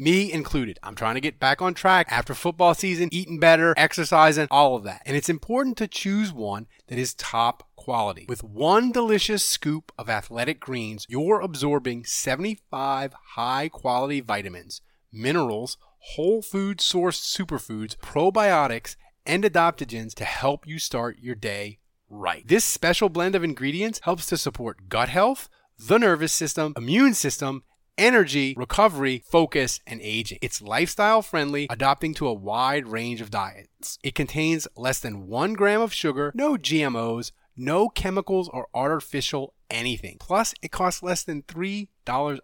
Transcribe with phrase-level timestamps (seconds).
[0.00, 0.78] me included.
[0.82, 4.84] I'm trying to get back on track after football season, eating better, exercising, all of
[4.84, 5.02] that.
[5.04, 8.26] And it's important to choose one that is top quality.
[8.28, 14.80] With one delicious scoop of athletic greens, you're absorbing 75 high quality vitamins,
[15.12, 15.76] minerals,
[16.14, 18.96] whole food sourced superfoods, probiotics,
[19.26, 22.46] and adaptogens to help you start your day right.
[22.46, 27.62] This special blend of ingredients helps to support gut health, the nervous system, immune system,
[28.00, 30.38] energy, recovery, focus, and aging.
[30.42, 33.98] It's lifestyle friendly, adapting to a wide range of diets.
[34.02, 40.16] It contains less than one gram of sugar, no GMOs, no chemicals or artificial anything.
[40.18, 41.88] Plus, it costs less than $3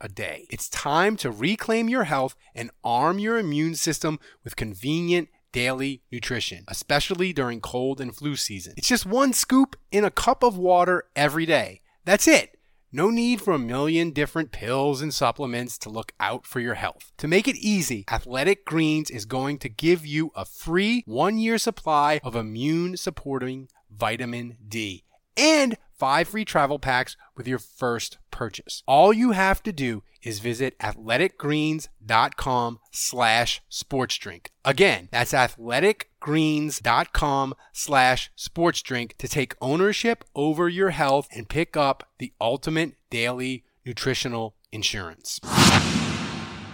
[0.01, 0.47] a day.
[0.51, 6.65] It's time to reclaim your health and arm your immune system with convenient daily nutrition,
[6.69, 8.75] especially during cold and flu season.
[8.77, 11.81] It's just one scoop in a cup of water every day.
[12.05, 12.56] That's it.
[12.93, 17.13] No need for a million different pills and supplements to look out for your health.
[17.19, 21.59] To make it easy, Athletic Greens is going to give you a free one year
[21.59, 25.06] supply of immune supporting vitamin D
[25.37, 28.85] and five free travel packs with your first purchase.
[28.87, 34.47] All you have to do is visit athleticgreens.com slash sportsdrink.
[34.65, 42.33] Again, that's athleticgreens.com slash sportsdrink to take ownership over your health and pick up the
[42.41, 45.39] ultimate daily nutritional insurance.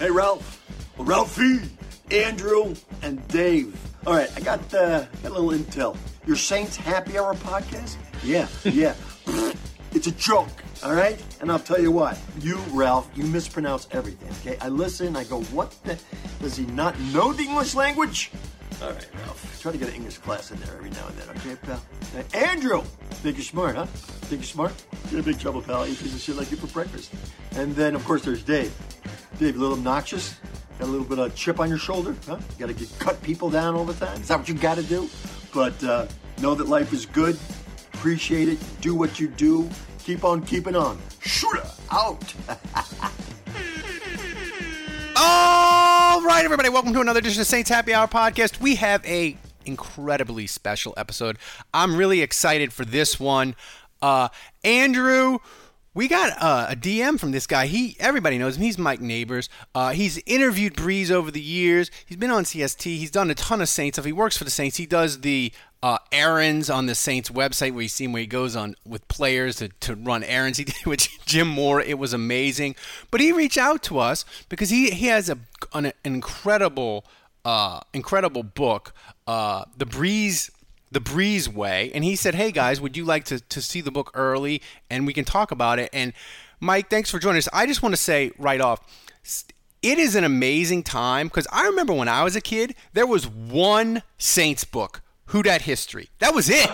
[0.00, 0.64] Hey, Ralph.
[0.96, 1.60] Ralphie,
[2.10, 3.78] Andrew, and Dave.
[4.06, 5.94] All right, I got, uh, got a little intel.
[6.26, 7.96] Your Saints Happy Hour podcast?
[8.24, 8.94] Yeah, yeah.
[9.92, 10.48] it's a joke,
[10.82, 11.22] all right?
[11.42, 12.18] And I'll tell you what.
[12.40, 14.56] You, Ralph, you mispronounce everything, okay?
[14.62, 15.98] I listen, I go, what the?
[16.40, 18.30] Does he not know the English language?
[18.82, 19.60] All right, Ralph.
[19.60, 21.82] Try to get an English class in there every now and then, okay, pal?
[22.14, 22.80] Now, Andrew!
[23.20, 23.84] Think you're smart, huh?
[23.84, 24.72] Think you're smart?
[25.10, 25.86] You're in big trouble, pal.
[25.86, 27.12] Eat piece of shit like you for breakfast.
[27.56, 28.74] And then, of course, there's Dave.
[29.38, 30.36] Dave, a little obnoxious?
[30.78, 32.16] Got a little bit of chip on your shoulder?
[32.26, 32.38] Huh?
[32.40, 34.18] You gotta get, cut people down all the time?
[34.18, 35.10] Is that what you gotta do?
[35.52, 36.06] But uh,
[36.40, 37.38] know that life is good.
[37.92, 38.58] Appreciate it.
[38.80, 39.68] Do what you do.
[40.04, 40.98] Keep on keeping on.
[41.20, 42.34] Shooter out.
[46.40, 48.62] right, everybody, welcome to another edition of Saints Happy Hour podcast.
[48.62, 49.36] We have a
[49.66, 51.36] incredibly special episode.
[51.74, 53.54] I'm really excited for this one.
[54.00, 54.30] Uh,
[54.64, 55.40] Andrew,
[55.92, 57.66] we got uh, a DM from this guy.
[57.66, 58.62] He everybody knows him.
[58.62, 59.50] He's Mike Neighbors.
[59.74, 61.90] Uh, he's interviewed Brees over the years.
[62.06, 62.84] He's been on CST.
[62.84, 64.06] He's done a ton of Saints stuff.
[64.06, 64.78] He works for the Saints.
[64.78, 65.52] He does the
[65.82, 69.06] uh, errands on the Saints website where you see him where he goes on with
[69.08, 70.58] players to, to run errands.
[70.58, 71.80] He did with Jim Moore.
[71.80, 72.76] It was amazing.
[73.10, 75.38] But he reached out to us because he, he has a,
[75.72, 77.04] an, incredible
[77.42, 78.92] uh, incredible book,
[79.26, 80.50] uh, The Breeze
[80.92, 83.92] the breeze way, and he said, "Hey guys, would you like to to see the
[83.92, 84.60] book early
[84.90, 86.12] and we can talk about it?" And
[86.58, 87.48] Mike, thanks for joining us.
[87.52, 88.80] I just want to say right off,
[89.82, 93.26] it is an amazing time because I remember when I was a kid, there was
[93.26, 95.00] one Saints book.
[95.30, 96.10] Who Dat History.
[96.18, 96.68] That was it.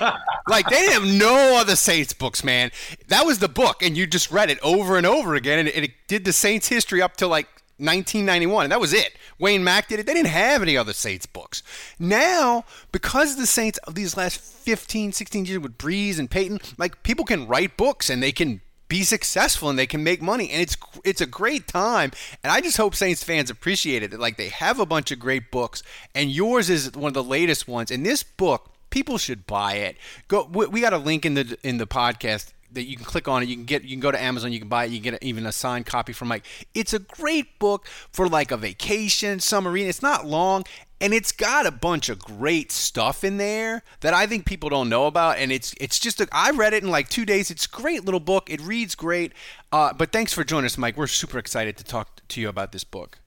[0.49, 2.71] like they didn't have no other Saints books, man.
[3.09, 5.84] That was the book, and you just read it over and over again, and it,
[5.84, 7.47] it did the Saints history up to like
[7.78, 9.12] 1991, and that was it.
[9.39, 10.06] Wayne Mack did it.
[10.06, 11.62] They didn't have any other Saints books.
[11.99, 17.02] Now, because the Saints of these last 15, 16 years with Brees and Payton, like
[17.02, 20.50] people can write books and they can be successful and they can make money.
[20.50, 22.12] And it's it's a great time.
[22.43, 25.19] And I just hope Saints fans appreciate it that like they have a bunch of
[25.19, 25.83] great books
[26.15, 27.91] and yours is one of the latest ones.
[27.91, 29.97] And this book people should buy it.
[30.29, 33.43] Go we got a link in the in the podcast that you can click on
[33.43, 33.49] it.
[33.49, 34.52] You can get you can go to Amazon.
[34.52, 34.93] You can buy it.
[34.93, 36.46] You can get even a signed copy from Mike.
[36.75, 39.88] It's a great book for like a vacation, summer reading.
[39.88, 40.64] It's not long,
[41.00, 44.88] and it's got a bunch of great stuff in there that I think people don't
[44.88, 45.38] know about.
[45.38, 47.50] And it's it's just a, I read it in like two days.
[47.50, 48.49] It's a great little book.
[48.50, 49.32] It reads great.
[49.73, 50.96] Uh, but thanks for joining us, Mike.
[50.96, 53.19] We're super excited to talk to you about this book.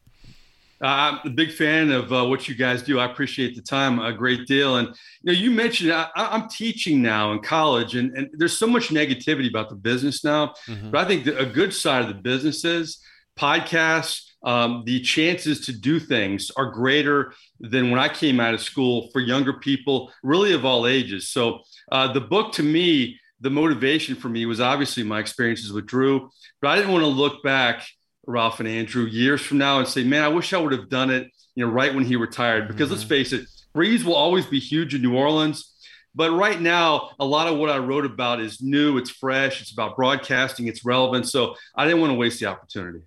[0.82, 3.00] I'm a big fan of uh, what you guys do.
[3.00, 4.78] I appreciate the time a great deal.
[4.78, 4.94] And you
[5.26, 9.50] know, you mentioned I, am teaching now in college, and, and there's so much negativity
[9.50, 10.54] about the business now.
[10.68, 10.92] Mm-hmm.
[10.92, 13.00] But I think a good side of the business is
[13.38, 14.26] podcasts.
[14.42, 19.10] Um, the chances to do things are greater than when I came out of school
[19.12, 21.28] for younger people, really of all ages.
[21.28, 21.60] So
[21.92, 26.30] uh, the book to me, the motivation for me was obviously my experiences with Drew,
[26.62, 27.86] but I didn't want to look back
[28.30, 31.10] Ralph and Andrew years from now and say, man, I wish I would have done
[31.10, 32.68] it, you know, right when he retired.
[32.68, 32.98] Because mm-hmm.
[32.98, 35.76] let's face it, Brees will always be huge in New Orleans.
[36.16, 39.72] But right now, a lot of what I wrote about is new, it's fresh, it's
[39.72, 41.28] about broadcasting, it's relevant.
[41.28, 43.02] So I didn't want to waste the opportunity.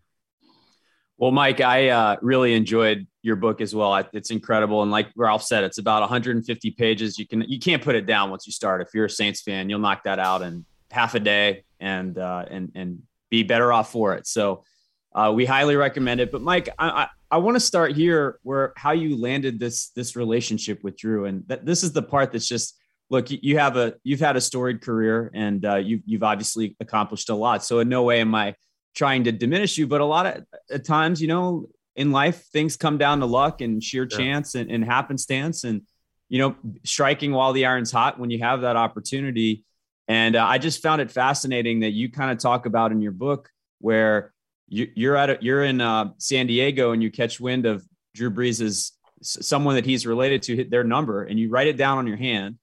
[1.19, 3.95] Well, Mike, I uh, really enjoyed your book as well.
[4.13, 7.17] It's incredible, and like Ralph said, it's about 150 pages.
[7.17, 8.81] You can you can't put it down once you start.
[8.81, 12.47] If you're a Saints fan, you'll knock that out in half a day, and uh,
[12.51, 14.27] and and be better off for it.
[14.27, 14.65] So
[15.15, 16.33] uh, we highly recommend it.
[16.33, 20.17] But Mike, I, I, I want to start here where how you landed this this
[20.17, 22.79] relationship with Drew, and that this is the part that's just
[23.11, 23.27] look.
[23.31, 27.35] You have a you've had a storied career, and uh, you've you've obviously accomplished a
[27.35, 27.65] lot.
[27.65, 28.55] So in no way am I
[28.95, 32.77] trying to diminish you, but a lot of at times, you know, in life things
[32.77, 34.17] come down to luck and sheer yeah.
[34.17, 35.83] chance and, and happenstance, and
[36.29, 39.65] you know, striking while the iron's hot when you have that opportunity.
[40.09, 43.13] And uh, I just found it fascinating that you kind of talk about in your
[43.13, 44.33] book where
[44.73, 47.85] you, are at you're in uh, San Diego and you catch wind of
[48.15, 48.93] Drew Brees's
[49.23, 52.17] someone that he's related to hit their number and you write it down on your
[52.17, 52.57] hand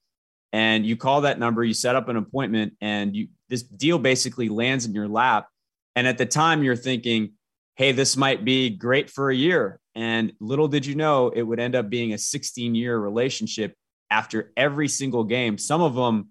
[0.51, 4.49] and you call that number, you set up an appointment and you this deal basically
[4.49, 5.47] lands in your lap.
[5.95, 7.33] And at the time you're thinking,
[7.75, 9.79] hey, this might be great for a year.
[9.95, 13.75] And little did you know it would end up being a 16 year relationship
[14.09, 16.29] after every single game, some of them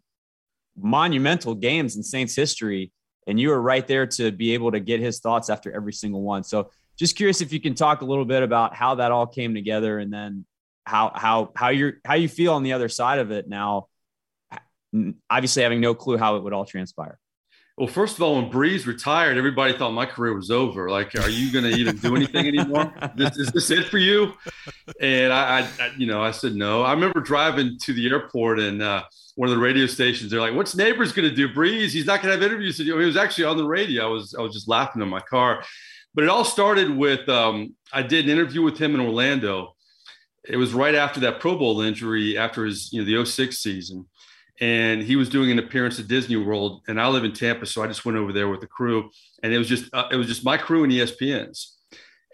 [0.77, 2.91] monumental games in Saints history
[3.29, 6.23] and you were right there to be able to get his thoughts after every single
[6.23, 6.43] one.
[6.43, 9.55] So just curious if you can talk a little bit about how that all came
[9.55, 10.45] together and then
[10.85, 13.87] how how how you how you feel on the other side of it now
[15.29, 17.19] obviously having no clue how it would all transpire.
[17.77, 20.91] Well, first of all, when Brees retired, everybody thought my career was over.
[20.91, 22.93] Like, are you going to even do anything anymore?
[23.15, 24.33] This, is this it for you?
[25.01, 26.83] And I, I, you know, I said no.
[26.83, 29.05] I remember driving to the airport and uh,
[29.39, 30.31] one of the radio stations.
[30.31, 31.49] They're like, "What's neighbors going to do?
[31.49, 31.91] Brees?
[31.91, 34.07] He's not going to have interviews to do." He was actually on the radio.
[34.07, 35.63] I was, I was just laughing in my car.
[36.15, 39.77] But it all started with um, I did an interview with him in Orlando.
[40.45, 44.07] It was right after that Pro Bowl injury, after his, you know, the 06 season
[44.61, 47.83] and he was doing an appearance at Disney World, and I live in Tampa, so
[47.83, 49.11] I just went over there with the crew,
[49.43, 51.77] and it was just uh, it was just my crew and ESPN's.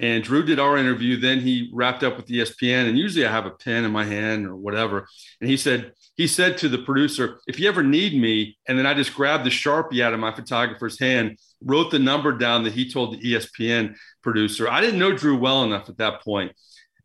[0.01, 1.21] And Drew did our interview.
[1.21, 4.47] Then he wrapped up with ESPN, and usually I have a pen in my hand
[4.47, 5.07] or whatever.
[5.41, 8.87] And he said he said to the producer, "If you ever need me," and then
[8.87, 12.73] I just grabbed the sharpie out of my photographer's hand, wrote the number down that
[12.73, 14.69] he told the ESPN producer.
[14.69, 16.53] I didn't know Drew well enough at that point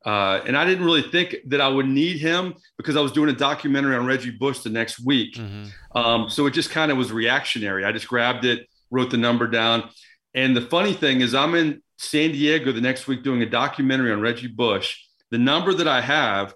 [0.05, 3.29] uh, and I didn't really think that I would need him because I was doing
[3.29, 5.35] a documentary on Reggie Bush the next week.
[5.35, 5.97] Mm-hmm.
[5.97, 7.83] Um, so it just kind of was reactionary.
[7.83, 9.89] I just grabbed it, wrote the number down.
[10.33, 14.13] And the funny thing is, I'm in San Diego the next week doing a documentary
[14.13, 14.97] on Reggie Bush.
[15.31, 16.53] The number that I have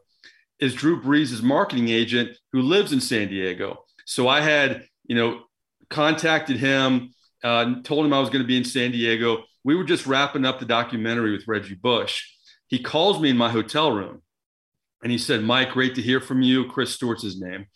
[0.64, 3.84] is Drew Brees' marketing agent who lives in San Diego.
[4.06, 5.42] So I had, you know,
[5.90, 7.14] contacted him,
[7.44, 9.44] uh, told him I was going to be in San Diego.
[9.64, 12.24] We were just wrapping up the documentary with Reggie Bush
[12.74, 14.24] he calls me in my hotel room
[15.04, 16.66] and he said, Mike, great to hear from you.
[16.66, 17.68] Chris Stewart's his name.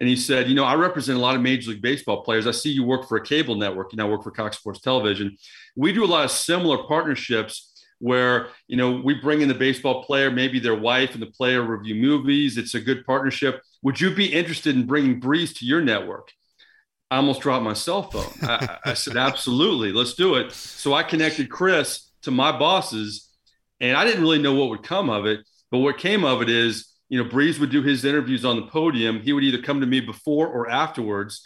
[0.00, 2.46] And he said, You know, I represent a lot of Major League Baseball players.
[2.46, 3.92] I see you work for a cable network.
[3.92, 5.36] You now work for Cox Sports Television.
[5.76, 7.67] We do a lot of similar partnerships
[7.98, 11.62] where, you know, we bring in the baseball player, maybe their wife, and the player
[11.62, 12.56] review movies.
[12.56, 13.62] It's a good partnership.
[13.82, 16.32] Would you be interested in bringing Brees to your network?
[17.10, 18.30] I almost dropped my cell phone.
[18.42, 20.52] I, I said, Absolutely, let's do it.
[20.52, 23.28] So I connected Chris to my bosses
[23.80, 25.40] and I didn't really know what would come of it.
[25.70, 28.66] But what came of it is, you know, Brees would do his interviews on the
[28.66, 29.20] podium.
[29.20, 31.42] He would either come to me before or afterwards.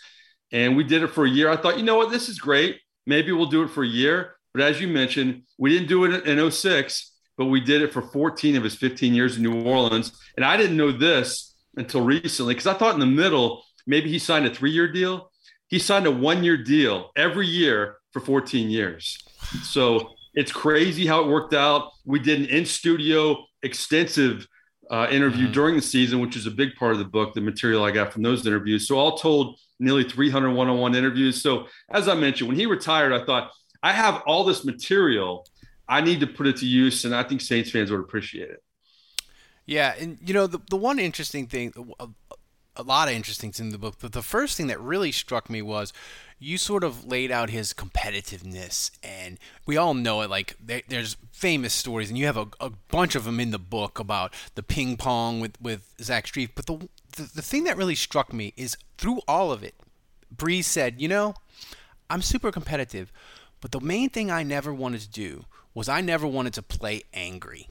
[0.51, 1.51] And we did it for a year.
[1.51, 2.81] I thought, you know what, this is great.
[3.07, 4.35] Maybe we'll do it for a year.
[4.53, 8.03] But as you mentioned, we didn't do it in 06, but we did it for
[8.03, 10.13] 14 of his 15 years in New Orleans.
[10.37, 14.19] And I didn't know this until recently because I thought in the middle, maybe he
[14.19, 15.31] signed a three year deal.
[15.69, 19.19] He signed a one year deal every year for 14 years.
[19.63, 21.93] So it's crazy how it worked out.
[22.05, 24.47] We did an in studio extensive
[24.91, 25.53] uh, interview mm-hmm.
[25.53, 28.13] during the season, which is a big part of the book, the material I got
[28.13, 28.87] from those interviews.
[28.87, 31.43] So, all told, nearly 300 one on one interviews.
[31.43, 33.51] So, as I mentioned, when he retired, I thought,
[33.83, 35.47] I have all this material.
[35.89, 38.63] I need to put it to use, and I think Saints fans would appreciate it.
[39.67, 39.95] Yeah.
[39.99, 41.73] And, you know, the, the one interesting thing,
[42.77, 43.97] a lot of interesting things in the book.
[44.01, 45.93] But the first thing that really struck me was
[46.39, 50.31] you sort of laid out his competitiveness, and we all know it.
[50.31, 53.59] Like there, there's famous stories, and you have a, a, bunch of them in the
[53.59, 56.51] book about the ping pong with with Zach Strief.
[56.55, 59.75] But the, the the thing that really struck me is through all of it,
[60.35, 61.35] Brees said, "You know,
[62.11, 63.13] I'm super competitive,
[63.63, 67.05] but the main thing I never wanted to do was I never wanted to play
[67.15, 67.69] angry."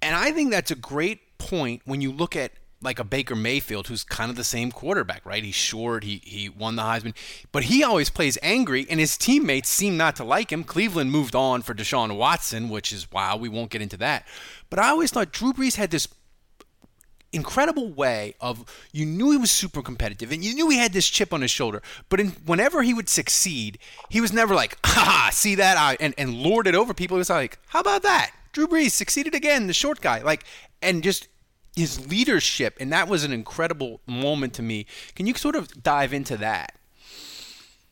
[0.00, 2.52] And I think that's a great point when you look at
[2.84, 5.42] like a Baker Mayfield, who's kind of the same quarterback, right?
[5.42, 7.14] He's short, he he won the Heisman,
[7.50, 10.62] but he always plays angry, and his teammates seem not to like him.
[10.62, 13.36] Cleveland moved on for Deshaun Watson, which is wow.
[13.36, 14.26] We won't get into that,
[14.70, 16.06] but I always thought Drew Brees had this
[17.34, 21.08] incredible way of you knew he was super competitive and you knew he had this
[21.08, 25.30] chip on his shoulder but in, whenever he would succeed he was never like ha
[25.32, 28.30] see that I, and, and lord it over people he was like how about that
[28.52, 30.44] drew brees succeeded again the short guy like
[30.80, 31.28] and just
[31.76, 34.86] his leadership, and that was an incredible moment to me.
[35.14, 36.74] Can you sort of dive into that?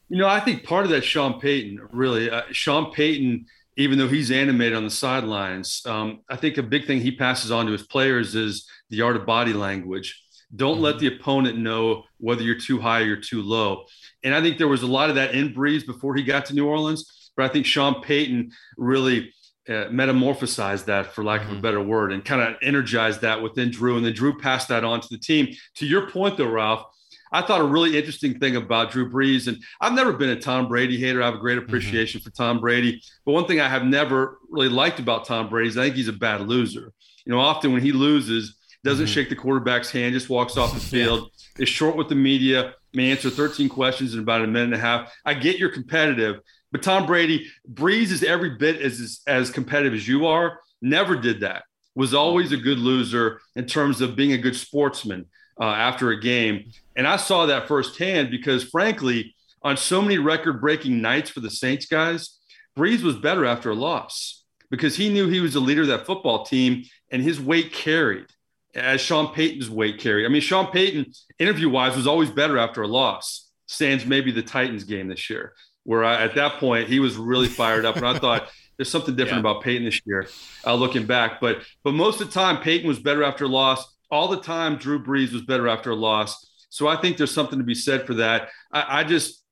[0.08, 3.46] You know, I think part of that Sean Payton, really, uh, Sean Payton,
[3.76, 7.50] even though he's animated on the sidelines, um, I think a big thing he passes
[7.50, 10.22] on to his players is the art of body language.
[10.54, 10.84] Don't mm-hmm.
[10.84, 13.86] let the opponent know whether you're too high or you're too low.
[14.22, 16.54] And I think there was a lot of that in Brees before he got to
[16.54, 17.30] New Orleans.
[17.36, 19.32] But I think Sean Payton really
[19.68, 21.48] uh, metamorphosized that, for lack mm-hmm.
[21.48, 21.62] of a mm-hmm.
[21.62, 23.96] better word, and kind of energized that within Drew.
[23.96, 25.48] And then Drew passed that on to the team.
[25.76, 26.84] To your point, though, Ralph,
[27.32, 30.68] I thought a really interesting thing about Drew Brees, and I've never been a Tom
[30.68, 31.22] Brady hater.
[31.22, 31.66] I have a great mm-hmm.
[31.66, 32.28] appreciation mm-hmm.
[32.28, 33.00] for Tom Brady.
[33.24, 36.08] But one thing I have never really liked about Tom Brady is I think he's
[36.08, 36.92] a bad loser.
[37.24, 39.12] You know, often when he loses, doesn't mm-hmm.
[39.12, 41.62] shake the quarterback's hand, just walks off the field, yeah.
[41.62, 44.78] is short with the media, may answer 13 questions in about a minute and a
[44.78, 45.12] half.
[45.24, 50.06] I get you're competitive, but Tom Brady, Brees is every bit as, as competitive as
[50.06, 50.58] you are.
[50.80, 51.64] Never did that.
[51.94, 55.26] Was always a good loser in terms of being a good sportsman
[55.60, 56.72] uh, after a game.
[56.96, 61.50] And I saw that firsthand because, frankly, on so many record breaking nights for the
[61.50, 62.38] Saints guys,
[62.76, 66.06] Brees was better after a loss because he knew he was the leader of that
[66.06, 68.26] football team and his weight carried
[68.74, 70.24] as Sean Payton's weight carried.
[70.24, 73.50] I mean, Sean Payton, interview wise, was always better after a loss.
[73.66, 77.48] Sans maybe the Titans game this year where I, at that point he was really
[77.48, 79.50] fired up, and I thought there's something different yeah.
[79.50, 80.28] about Payton this year,
[80.66, 81.40] uh, looking back.
[81.40, 83.90] But but most of the time Payton was better after a loss.
[84.10, 86.50] All the time Drew Brees was better after a loss.
[86.68, 88.48] So I think there's something to be said for that.
[88.72, 89.42] I, I just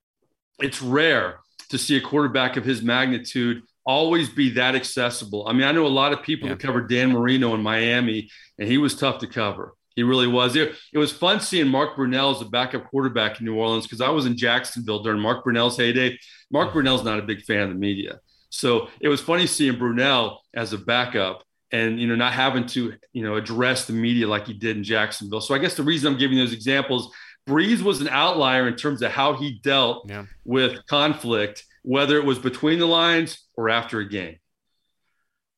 [0.59, 5.47] it's rare to see a quarterback of his magnitude always be that accessible.
[5.49, 6.55] I mean, I know a lot of people yeah.
[6.55, 8.29] that covered Dan Marino in Miami,
[8.61, 9.75] and he was tough to cover.
[9.97, 10.55] He really was.
[10.55, 14.00] It, it was fun seeing Mark Brunell as a backup quarterback in New Orleans because
[14.00, 16.17] I was in Jacksonville during Mark Brunell's heyday.
[16.52, 16.73] Mark.
[16.73, 18.21] Brunell's not a big fan of the media.
[18.50, 22.95] So it was funny seeing Brunell as a backup and you know not having to
[23.12, 25.40] you know address the media like he did in Jacksonville.
[25.40, 27.12] So I guess the reason I'm giving those examples,
[27.49, 30.26] Brees was an outlier in terms of how he dealt yeah.
[30.45, 34.37] with conflict, whether it was between the lines or after a game.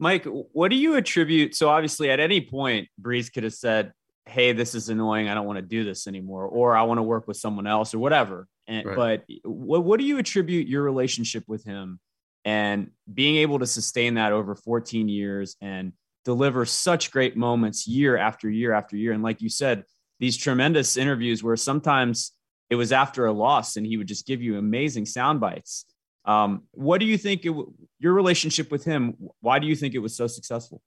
[0.03, 1.55] Mike, what do you attribute?
[1.55, 3.93] So obviously, at any point, Brees could have said,
[4.27, 7.03] hey this is annoying i don't want to do this anymore or i want to
[7.03, 8.97] work with someone else or whatever and right.
[8.97, 11.99] but what, what do you attribute your relationship with him
[12.45, 15.93] and being able to sustain that over 14 years and
[16.25, 19.85] deliver such great moments year after year after year and like you said
[20.21, 22.33] these tremendous interviews where sometimes
[22.71, 25.85] it was after a loss and he would just give you amazing sound bites
[26.25, 27.55] um, what do you think it,
[27.99, 30.81] your relationship with him why do you think it was so successful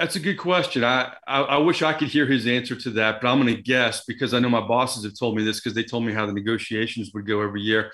[0.00, 0.82] that's a good question.
[0.82, 3.60] I, I, I wish I could hear his answer to that, but I'm going to
[3.60, 6.24] guess because I know my bosses have told me this because they told me how
[6.24, 7.92] the negotiations would go every year.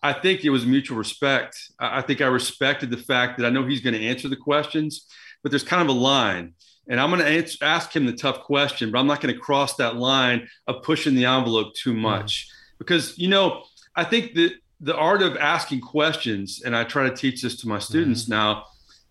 [0.00, 1.58] I think it was mutual respect.
[1.80, 4.36] I, I think I respected the fact that I know he's going to answer the
[4.36, 5.06] questions,
[5.42, 6.54] but there's kind of a line.
[6.88, 9.74] And I'm going to ask him the tough question, but I'm not going to cross
[9.76, 12.02] that line of pushing the envelope too mm-hmm.
[12.02, 12.46] much.
[12.46, 12.78] Mm.
[12.78, 13.64] Because, you know,
[13.96, 17.68] I think that the art of asking questions, and I try to teach this to
[17.68, 18.30] my students mm.
[18.30, 18.64] now,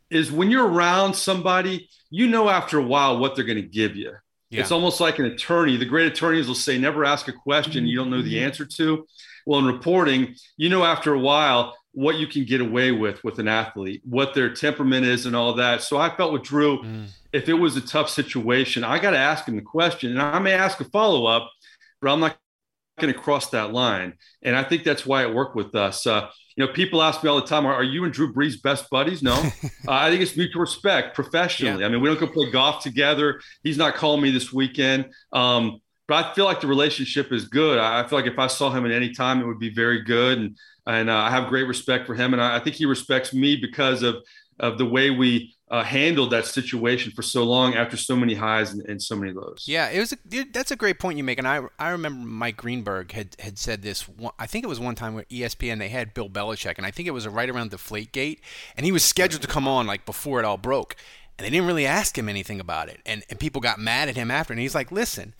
[0.09, 3.95] is when you're around somebody, you know after a while what they're going to give
[3.95, 4.13] you.
[4.49, 4.61] Yeah.
[4.61, 5.75] It's almost like an attorney.
[5.75, 8.45] The great attorneys will say, never ask a question you don't know the mm-hmm.
[8.45, 9.05] answer to.
[9.45, 13.39] Well, in reporting, you know after a while what you can get away with with
[13.39, 15.81] an athlete, what their temperament is, and all that.
[15.81, 17.07] So I felt with Drew, mm.
[17.33, 20.39] if it was a tough situation, I got to ask him the question, and I
[20.39, 21.49] may ask a follow up,
[21.99, 22.37] but I'm not
[22.99, 24.13] going to cross that line.
[24.41, 26.05] And I think that's why it worked with us.
[26.05, 28.61] Uh, you know, people ask me all the time, are, are you and Drew Brees
[28.61, 29.21] best buddies?
[29.21, 29.49] No, uh,
[29.87, 31.81] I think it's mutual respect professionally.
[31.81, 31.85] Yeah.
[31.85, 33.39] I mean, we don't go play golf together.
[33.63, 35.13] He's not calling me this weekend.
[35.31, 37.79] Um, but I feel like the relationship is good.
[37.79, 40.37] I feel like if I saw him at any time, it would be very good.
[40.37, 42.33] And, and uh, I have great respect for him.
[42.33, 44.15] And I, I think he respects me because of
[44.59, 48.71] of the way we uh, handled that situation for so long after so many highs
[48.71, 49.65] and, and so many lows.
[49.67, 50.13] Yeah, it was.
[50.13, 53.57] A, that's a great point you make, and I I remember Mike Greenberg had had
[53.57, 54.07] said this.
[54.07, 56.91] One, I think it was one time where ESPN they had Bill Belichick, and I
[56.91, 58.39] think it was right around Deflategate,
[58.77, 60.95] and he was scheduled to come on like before it all broke,
[61.37, 64.15] and they didn't really ask him anything about it, and and people got mad at
[64.15, 65.33] him after, and he's like, listen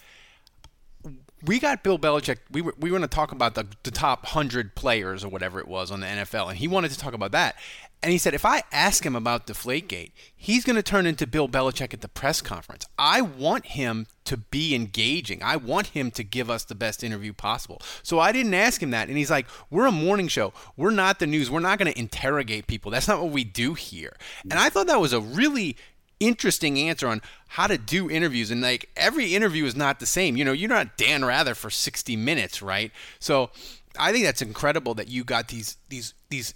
[1.46, 2.38] we got Bill Belichick.
[2.52, 5.60] We were we were going to talk about the, the top hundred players or whatever
[5.60, 7.56] it was on the NFL, and he wanted to talk about that.
[8.04, 11.50] And he said, if I ask him about Deflategate, he's going to turn into Bill
[11.50, 12.86] Belichick at the press conference.
[12.98, 15.42] I want him to be engaging.
[15.42, 17.82] I want him to give us the best interview possible.
[18.04, 19.08] So I didn't ask him that.
[19.08, 20.54] And he's like, we're a morning show.
[20.76, 21.50] We're not the news.
[21.50, 22.92] We're not going to interrogate people.
[22.92, 24.16] That's not what we do here.
[24.44, 25.76] And I thought that was a really
[26.20, 30.36] interesting answer on how to do interviews and like every interview is not the same
[30.36, 33.52] you know you're not dan rather for 60 minutes right so
[34.00, 36.56] i think that's incredible that you got these these these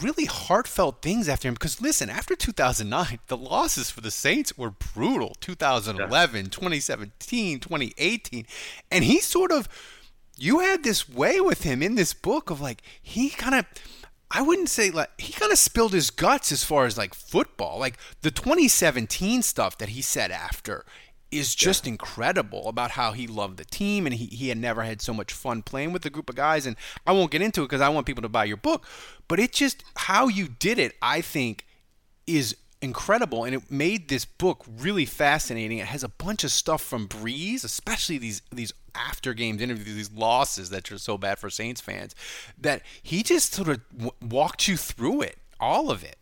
[0.00, 1.54] really heartfelt things after him.
[1.54, 5.36] Because listen after 2009 the losses for the saints were brutal.
[5.40, 8.46] 2011 2017 2018
[8.90, 9.68] and he sort of
[10.38, 13.66] you had this way with him in this book of like he kind of
[14.30, 17.78] I wouldn't say like he kind of spilled his guts as far as like football.
[17.78, 20.86] Like the 2017 stuff that he said after
[21.32, 21.92] is just yeah.
[21.92, 25.32] incredible about how he loved the team and he, he had never had so much
[25.32, 26.66] fun playing with a group of guys.
[26.66, 28.86] And I won't get into it because I want people to buy your book,
[29.26, 31.66] but it just how you did it, I think,
[32.26, 35.78] is incredible and it made this book really fascinating.
[35.78, 40.12] It has a bunch of stuff from Brees, especially these these after games interviews, these
[40.12, 42.14] losses that are so bad for Saints fans,
[42.58, 46.16] that he just sort of w- walked you through it, all of it.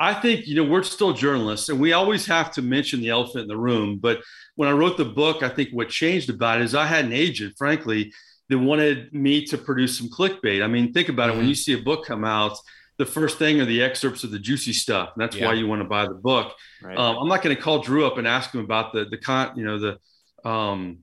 [0.00, 3.42] I think you know we're still journalists, and we always have to mention the elephant
[3.42, 3.98] in the room.
[3.98, 4.20] But
[4.56, 7.12] when I wrote the book, I think what changed about it is I had an
[7.12, 8.12] agent, frankly,
[8.48, 10.64] that wanted me to produce some clickbait.
[10.64, 11.30] I mean, think about mm-hmm.
[11.30, 11.36] it.
[11.36, 11.48] When mm-hmm.
[11.50, 12.56] you see a book come out
[13.00, 15.12] the first thing are the excerpts of the juicy stuff.
[15.14, 15.46] And that's yeah.
[15.46, 16.54] why you want to buy the book.
[16.82, 16.98] Right.
[16.98, 19.56] Um, I'm not going to call Drew up and ask him about the the con,
[19.56, 20.98] you know, the um,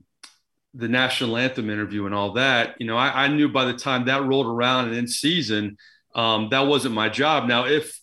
[0.76, 2.76] the national anthem interview and all that.
[2.80, 5.78] You know, I, I knew by the time that rolled around and in season,
[6.14, 7.48] um, that wasn't my job.
[7.48, 8.00] Now, if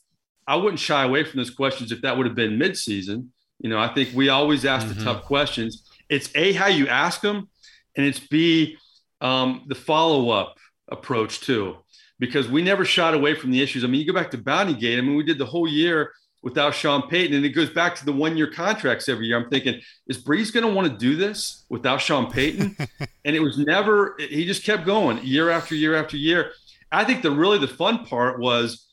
[0.46, 3.78] I wouldn't shy away from those questions, if that would have been mid-season, you know,
[3.78, 4.98] I think we always ask mm-hmm.
[4.98, 5.88] the tough questions.
[6.08, 7.48] It's a how you ask them,
[7.96, 8.76] and it's b
[9.20, 10.56] um, the follow-up
[10.88, 11.76] approach too
[12.18, 13.84] because we never shot away from the issues.
[13.84, 14.98] I mean, you go back to Bounty Gate.
[14.98, 18.04] I mean, we did the whole year without Sean Payton, and it goes back to
[18.04, 19.38] the one-year contracts every year.
[19.38, 22.76] I'm thinking, is Brees going to want to do this without Sean Payton?
[23.24, 24.14] and it was never.
[24.18, 26.52] He just kept going year after year after year.
[26.92, 28.86] I think the really the fun part was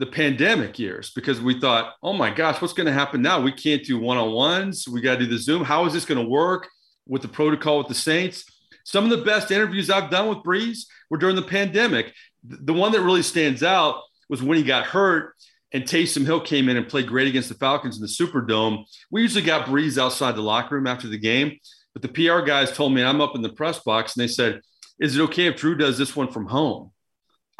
[0.00, 3.40] the pandemic years because we thought, oh my gosh, what's going to happen now?
[3.40, 4.88] We can't do one-on-ones.
[4.88, 5.62] We got to do the Zoom.
[5.62, 6.68] How is this going to work
[7.06, 8.44] with the protocol with the Saints?
[8.84, 12.92] Some of the best interviews I've done with Brees were during the pandemic the one
[12.92, 15.34] that really stands out was when he got hurt
[15.72, 18.84] and Taysom Hill came in and played great against the Falcons in the Superdome.
[19.10, 21.58] We usually got Brees outside the locker room after the game,
[21.92, 24.62] but the PR guys told me I'm up in the press box and they said,
[24.98, 26.90] "Is it okay if Drew does this one from home?"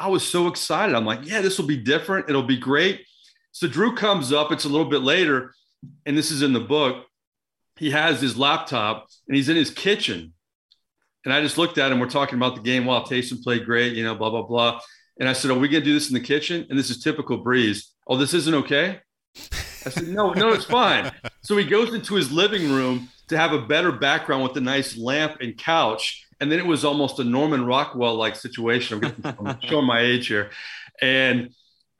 [0.00, 0.96] I was so excited.
[0.96, 2.28] I'm like, "Yeah, this will be different.
[2.28, 3.04] It'll be great."
[3.52, 4.50] So Drew comes up.
[4.50, 5.54] It's a little bit later,
[6.06, 7.06] and this is in the book.
[7.76, 10.34] He has his laptop and he's in his kitchen
[11.24, 11.98] and I just looked at him.
[11.98, 12.86] We're talking about the game.
[12.86, 14.80] While Taysom played great, you know, blah blah blah.
[15.18, 17.02] And I said, "Are we going to do this in the kitchen?" And this is
[17.02, 17.88] typical Brees.
[18.06, 19.00] Oh, this isn't okay.
[19.36, 23.52] I said, "No, no, it's fine." So he goes into his living room to have
[23.52, 26.26] a better background with a nice lamp and couch.
[26.40, 29.05] And then it was almost a Norman Rockwell like situation.
[29.05, 30.50] I'm, I'm showing my age here.
[31.03, 31.50] And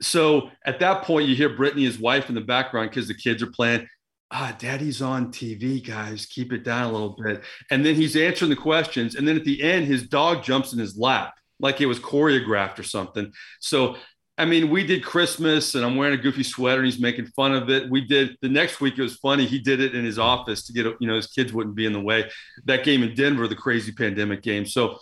[0.01, 3.43] so at that point, you hear Brittany, his wife, in the background because the kids
[3.43, 3.87] are playing
[4.31, 7.43] ah, daddy's on TV, guys, keep it down a little bit.
[7.69, 9.15] And then he's answering the questions.
[9.15, 12.79] And then at the end, his dog jumps in his lap like it was choreographed
[12.79, 13.31] or something.
[13.59, 13.97] So,
[14.41, 17.53] I mean, we did Christmas and I'm wearing a goofy sweater and he's making fun
[17.53, 17.87] of it.
[17.91, 19.45] We did the next week, it was funny.
[19.45, 21.93] He did it in his office to get, you know, his kids wouldn't be in
[21.93, 22.27] the way.
[22.65, 24.65] That game in Denver, the crazy pandemic game.
[24.65, 24.97] So,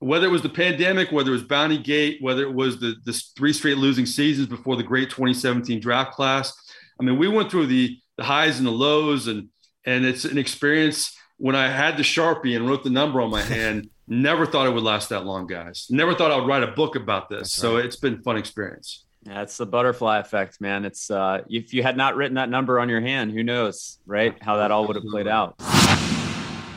[0.00, 3.14] whether it was the pandemic, whether it was Bounty Gate, whether it was the, the
[3.36, 6.52] three straight losing seasons before the great 2017 draft class,
[7.00, 9.48] I mean, we went through the the highs and the lows, and
[9.86, 11.16] and it's an experience.
[11.38, 14.70] When I had the sharpie and wrote the number on my hand, never thought it
[14.70, 15.86] would last that long, guys.
[15.90, 17.40] Never thought I would write a book about this.
[17.40, 19.04] That's so it's been fun experience.
[19.22, 20.84] Yeah, it's the butterfly effect, man.
[20.84, 24.36] It's uh, if you had not written that number on your hand, who knows, right?
[24.42, 25.58] How that all would have played out.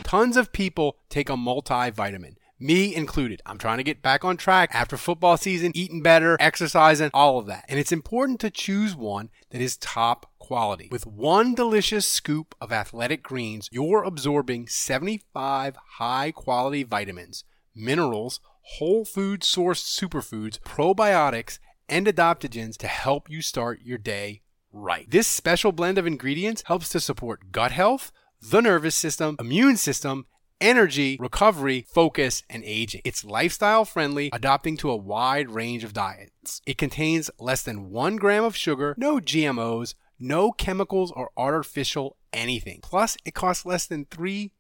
[0.03, 3.41] Tons of people take a multivitamin me included.
[3.45, 7.45] I'm trying to get back on track after football season, eating better, exercising, all of
[7.47, 7.65] that.
[7.67, 10.87] And it's important to choose one that is top quality.
[10.89, 17.43] With one delicious scoop of athletic greens, you're absorbing 75 high quality vitamins,
[17.75, 18.39] minerals,
[18.77, 25.09] whole food sourced superfoods, probiotics, and adaptogens to help you start your day right.
[25.09, 30.27] This special blend of ingredients helps to support gut health, the nervous system, immune system,
[30.61, 33.01] energy, recovery, focus, and aging.
[33.03, 36.61] It's lifestyle friendly, adapting to a wide range of diets.
[36.65, 42.79] It contains less than one gram of sugar, no GMOs, no chemicals or artificial anything.
[42.81, 44.51] Plus, it costs less than $3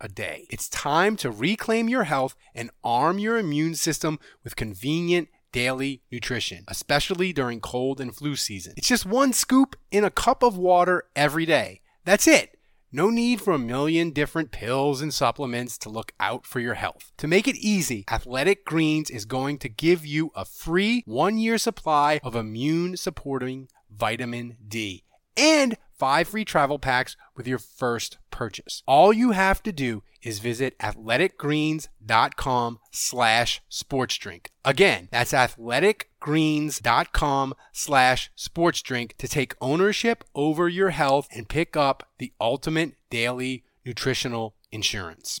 [0.00, 0.46] a day.
[0.50, 6.64] It's time to reclaim your health and arm your immune system with convenient daily nutrition,
[6.68, 8.74] especially during cold and flu season.
[8.76, 11.80] It's just one scoop in a cup of water every day.
[12.04, 12.56] That's it.
[12.92, 17.12] No need for a million different pills and supplements to look out for your health.
[17.18, 21.56] To make it easy, Athletic Greens is going to give you a free one year
[21.56, 25.04] supply of immune supporting vitamin D
[25.36, 28.82] and five free travel packs with your first purchase.
[28.86, 34.46] All you have to do is visit athleticgreens.com slash sportsdrink.
[34.64, 42.32] Again, that's athleticgreens.com slash sportsdrink to take ownership over your health and pick up the
[42.40, 45.40] ultimate daily nutritional insurance.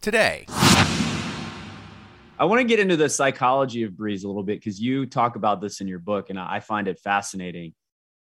[0.00, 0.46] today.
[2.38, 5.36] I want to get into the psychology of Brees a little bit because you talk
[5.36, 7.74] about this in your book, and I find it fascinating.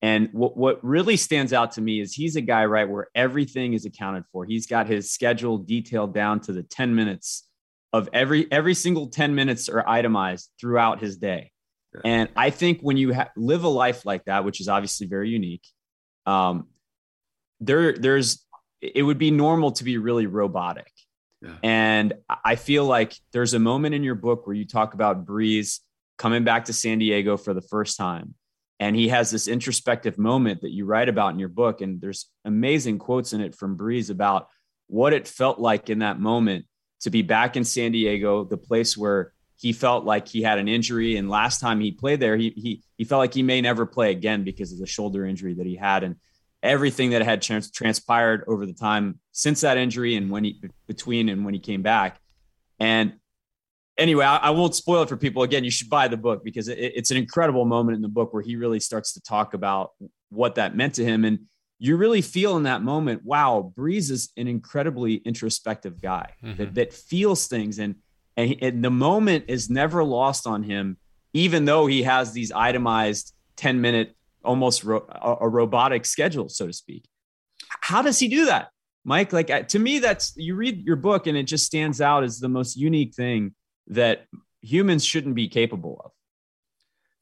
[0.02, 3.74] And what, what really stands out to me is he's a guy, right, where everything
[3.74, 4.46] is accounted for.
[4.46, 7.48] He's got his schedule detailed down to the 10 minutes
[7.92, 11.52] of every every single 10 minutes are itemized throughout his day.
[11.94, 12.02] Yeah.
[12.06, 15.30] And I think when you ha- live a life like that, which is obviously very
[15.30, 15.66] unique,
[16.26, 16.68] um,
[17.60, 18.46] there there's
[18.82, 20.92] it would be normal to be really robotic.
[21.64, 25.80] And I feel like there's a moment in your book where you talk about Brees
[26.18, 28.36] coming back to San Diego for the first time.
[28.80, 31.82] And he has this introspective moment that you write about in your book.
[31.82, 34.48] And there's amazing quotes in it from Brees about
[34.88, 36.66] what it felt like in that moment
[37.02, 40.70] to be back in San Diego, the place where he felt like he had an
[40.70, 41.18] injury.
[41.18, 44.12] And last time he played there, he, he, he felt like he may never play
[44.12, 46.04] again because of the shoulder injury that he had.
[46.04, 46.16] And
[46.62, 51.30] everything that had trans- transpired over the time since that injury and when he between
[51.30, 52.20] and when he came back.
[52.80, 53.14] And
[53.98, 55.44] anyway, I, I won't spoil it for people.
[55.44, 58.34] Again, you should buy the book because it, it's an incredible moment in the book
[58.34, 59.92] where he really starts to talk about
[60.30, 61.26] what that meant to him.
[61.26, 61.40] And
[61.78, 66.58] you really feel in that moment, wow, Brees is an incredibly introspective guy mm-hmm.
[66.58, 67.80] that, that feels things.
[67.80, 67.96] And,
[68.36, 70.98] and, he, and the moment is never lost on him,
[71.34, 76.74] even though he has these itemized 10 minute almost ro- a, robotic schedule, so to
[76.74, 77.06] speak.
[77.82, 78.70] How does he do that,
[79.04, 79.34] Mike?
[79.34, 82.50] Like to me, that's you read your book and it just stands out as the
[82.50, 83.54] most unique thing
[83.88, 84.26] that
[84.62, 86.12] humans shouldn't be capable of.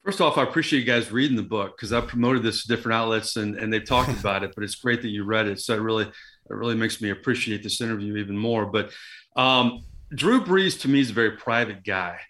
[0.04, 2.94] First off, I appreciate you guys reading the book because I've promoted this to different
[2.96, 5.60] outlets and, and they've talked about it, but it's great that you read it.
[5.60, 6.12] So it really, it
[6.48, 8.64] really makes me appreciate this interview even more.
[8.66, 8.92] But
[9.36, 12.20] um, Drew Brees to me is a very private guy.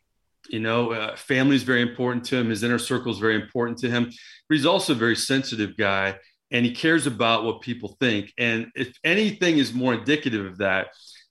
[0.49, 2.51] You know, uh, family is very important to him.
[2.51, 4.05] His inner circle is very important to him.
[4.05, 6.17] But he's also a very sensitive guy
[6.51, 8.33] and he cares about what people think.
[8.39, 10.89] And if anything is more indicative of that,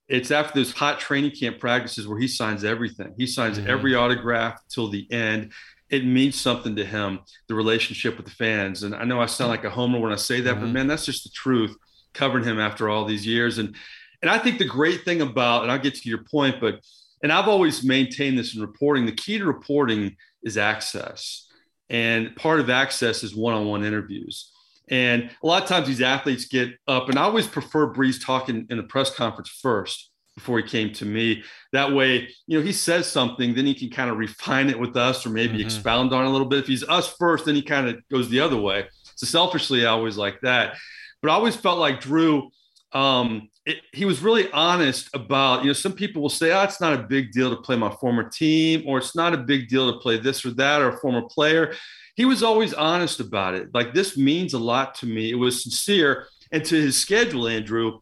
[0.07, 3.13] it's after those hot training camp practices where he signs everything.
[3.17, 3.69] He signs mm-hmm.
[3.69, 5.51] every autograph till the end.
[5.89, 8.83] It means something to him, the relationship with the fans.
[8.83, 10.65] And I know I sound like a homer when I say that, mm-hmm.
[10.65, 11.75] but man, that's just the truth
[12.13, 13.57] covering him after all these years.
[13.57, 13.75] And
[14.21, 16.81] and I think the great thing about, and I'll get to your point, but
[17.21, 19.05] and I've always maintained this in reporting.
[19.05, 21.47] The key to reporting is access.
[21.89, 24.51] And part of access is one on one interviews.
[24.89, 28.67] And a lot of times these athletes get up, and I always prefer Brees talking
[28.69, 31.43] in the press conference first before he came to me.
[31.73, 34.95] That way, you know, he says something, then he can kind of refine it with
[34.95, 35.65] us or maybe mm-hmm.
[35.65, 36.59] expound on it a little bit.
[36.59, 38.85] If he's us first, then he kind of goes the other way.
[39.15, 40.77] So selfishly, I always like that.
[41.21, 42.49] But I always felt like Drew,
[42.97, 46.81] um, it, he was really honest about, you know, some people will say, oh, it's
[46.81, 49.93] not a big deal to play my former team, or it's not a big deal
[49.93, 51.75] to play this or that, or a former player.
[52.15, 53.69] He was always honest about it.
[53.71, 55.29] Like, this means a lot to me.
[55.29, 56.25] It was sincere.
[56.51, 57.99] And to his schedule, Andrew,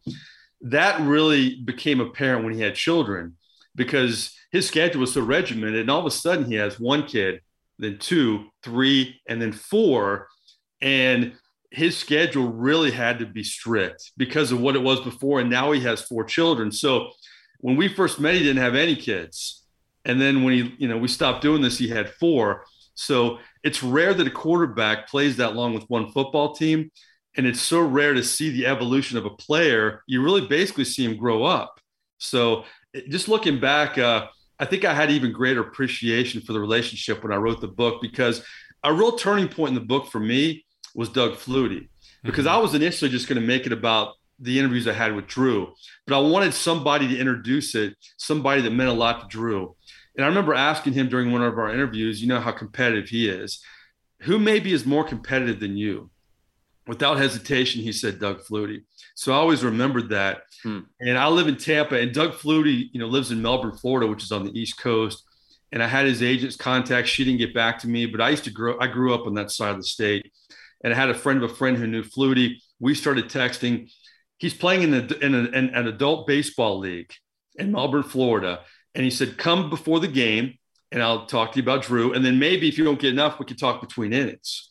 [0.62, 3.36] that really became apparent when he had children
[3.74, 5.80] because his schedule was so regimented.
[5.80, 7.42] And all of a sudden, he has one kid,
[7.78, 10.28] then two, three, and then four.
[10.80, 11.34] And
[11.70, 15.40] his schedule really had to be strict because of what it was before.
[15.40, 16.70] And now he has four children.
[16.70, 17.10] So
[17.58, 19.64] when we first met, he didn't have any kids.
[20.04, 22.64] And then when he, you know, we stopped doing this, he had four.
[22.94, 26.90] So it's rare that a quarterback plays that long with one football team.
[27.36, 30.02] And it's so rare to see the evolution of a player.
[30.06, 31.80] You really basically see him grow up.
[32.18, 32.64] So
[33.10, 37.32] just looking back, uh, I think I had even greater appreciation for the relationship when
[37.32, 38.42] I wrote the book because
[38.84, 40.64] a real turning point in the book for me
[40.96, 41.88] was Doug Flutie
[42.24, 42.56] because mm-hmm.
[42.56, 45.72] I was initially just going to make it about the interviews I had with Drew,
[46.06, 49.76] but I wanted somebody to introduce it, somebody that meant a lot to Drew.
[50.16, 53.28] And I remember asking him during one of our interviews, you know how competitive he
[53.28, 53.62] is.
[54.22, 56.10] Who maybe is more competitive than you?
[56.86, 58.84] Without hesitation, he said Doug Flutie.
[59.14, 60.42] So I always remembered that.
[60.62, 60.80] Hmm.
[61.00, 64.22] And I live in Tampa, and Doug Flutie, you know, lives in Melbourne, Florida, which
[64.22, 65.22] is on the East Coast.
[65.72, 67.08] And I had his agent's contact.
[67.08, 68.78] She didn't get back to me, but I used to grow.
[68.80, 70.32] I grew up on that side of the state,
[70.84, 72.56] and I had a friend of a friend who knew Flutie.
[72.80, 73.90] We started texting.
[74.38, 77.12] He's playing in, a, in, a, in an adult baseball league
[77.56, 78.60] in Melbourne, Florida
[78.96, 80.54] and he said, "Come before the game,
[80.90, 82.14] and I'll talk to you about Drew.
[82.14, 84.70] And then maybe if you don't get enough, we can talk between innings."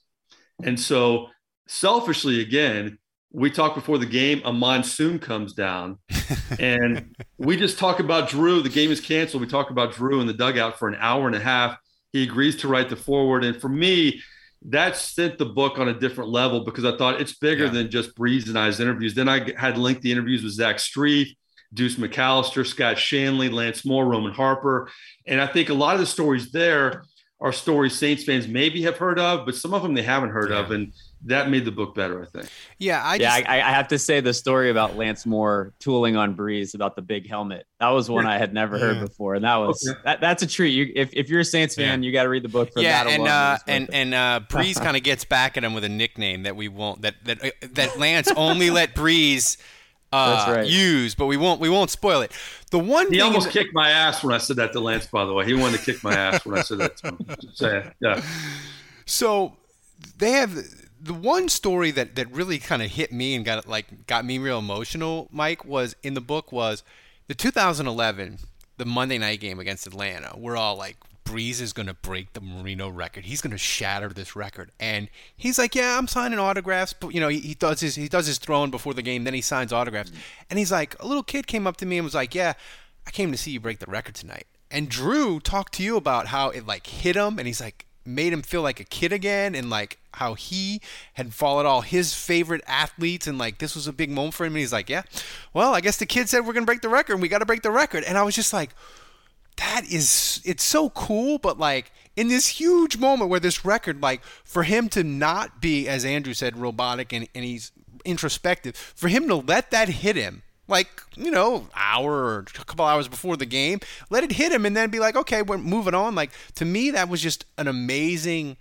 [0.63, 1.27] And so,
[1.67, 2.97] selfishly, again,
[3.31, 4.41] we talk before the game.
[4.43, 5.99] A monsoon comes down,
[6.59, 8.61] and we just talk about Drew.
[8.61, 9.41] The game is canceled.
[9.41, 11.77] We talk about Drew in the dugout for an hour and a half.
[12.11, 14.21] He agrees to write the foreword, and for me,
[14.69, 17.71] that sent the book on a different level because I thought it's bigger yeah.
[17.71, 19.13] than just Brees and I's interviews.
[19.13, 21.35] Then I had lengthy interviews with Zach Strief
[21.75, 24.89] Deuce McAllister, Scott Shanle, Lance Moore, Roman Harper.
[25.27, 27.03] And I think a lot of the stories there
[27.41, 30.51] are stories Saints fans maybe have heard of, but some of them they haven't heard
[30.51, 30.59] yeah.
[30.59, 30.71] of.
[30.71, 30.93] And
[31.25, 32.49] that made the book better, I think.
[32.77, 36.15] Yeah, I just, yeah, I, I, have to say the story about Lance Moore tooling
[36.15, 37.65] on Brees about the big helmet.
[37.79, 39.99] That was one I had never heard before, and that was okay.
[40.05, 40.69] that, that's a treat.
[40.69, 42.07] You, if, if you're a Saints fan, yeah.
[42.07, 43.09] you got to read the book for yeah, that.
[43.11, 46.43] and uh, and and uh, Brees kind of gets back at him with a nickname
[46.43, 49.57] that we won't that that that Lance only let Brees.
[50.13, 50.67] uh, right.
[50.67, 52.31] use, but we won't we won't spoil it.
[52.71, 55.07] The one he almost that, kicked my ass when I said that to Lance.
[55.07, 57.19] By the way, he wanted to kick my ass when I said that to him.
[57.53, 58.23] Say, yeah.
[59.05, 59.57] So
[60.17, 60.57] they have
[61.05, 64.39] the one story that that really kind of hit me and got like got me
[64.39, 65.27] real emotional.
[65.31, 66.83] Mike was in the book was
[67.27, 68.39] the 2011
[68.77, 70.33] the Monday night game against Atlanta.
[70.35, 73.25] We're all like Brees is going to break the Marino record.
[73.25, 74.71] He's going to shatter this record.
[74.79, 78.07] And he's like, "Yeah, I'm signing autographs." But you know, he, he does his he
[78.07, 80.09] does his throwing before the game, then he signs autographs.
[80.09, 80.19] Mm-hmm.
[80.49, 82.53] And he's like, a little kid came up to me and was like, "Yeah,
[83.05, 86.27] I came to see you break the record tonight." And Drew talked to you about
[86.27, 89.55] how it like hit him, and he's like made him feel like a kid again,
[89.55, 90.81] and like how he
[91.13, 94.53] had followed all his favorite athletes, and like this was a big moment for him.
[94.53, 95.03] And he's like, "Yeah,
[95.53, 97.45] well, I guess the kid said we're gonna break the record, and we got to
[97.45, 98.71] break the record." And I was just like
[99.57, 104.23] that is it's so cool but like in this huge moment where this record like
[104.43, 107.71] for him to not be as andrew said robotic and, and he's
[108.03, 112.85] introspective for him to let that hit him like you know hour or a couple
[112.85, 115.93] hours before the game let it hit him and then be like okay we're moving
[115.93, 116.15] on.
[116.15, 118.57] Like to me that was just an amazing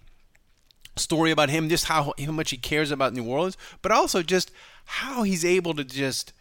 [0.96, 4.52] story about him just how, how much he cares about new orleans but also just
[4.84, 6.32] how he's able to just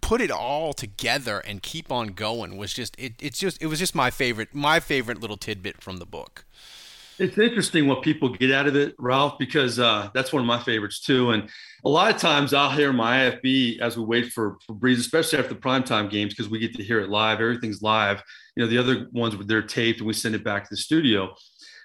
[0.00, 3.78] put it all together and keep on going was just it, it's just it was
[3.78, 6.44] just my favorite my favorite little tidbit from the book.
[7.18, 10.60] It's interesting what people get out of it ralph because uh, that's one of my
[10.60, 11.30] favorites too.
[11.30, 11.48] And
[11.84, 15.38] a lot of times i'll hear my ifb as we wait for, for brees especially
[15.38, 18.22] after the primetime games because we get to hear it live everything's live
[18.56, 21.34] you know the other ones they're taped and we send it back to the studio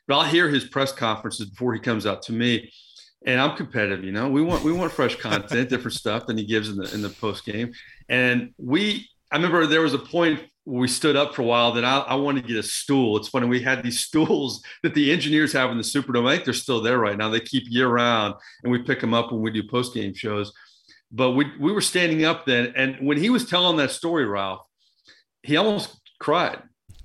[0.07, 2.69] but i'll hear his press conferences before he comes out to me
[3.25, 4.03] and I'm competitive.
[4.03, 6.93] You know, we want we want fresh content, different stuff than he gives in the
[6.93, 7.71] in the post game.
[8.09, 11.83] And we, I remember there was a point we stood up for a while Then
[11.83, 13.17] I, I wanted to get a stool.
[13.17, 16.27] It's funny we had these stools that the engineers have in the Superdome.
[16.27, 17.29] I think they're still there right now.
[17.29, 20.51] They keep year round, and we pick them up when we do post game shows.
[21.11, 24.65] But we we were standing up then, and when he was telling that story, Ralph,
[25.43, 26.61] he almost cried.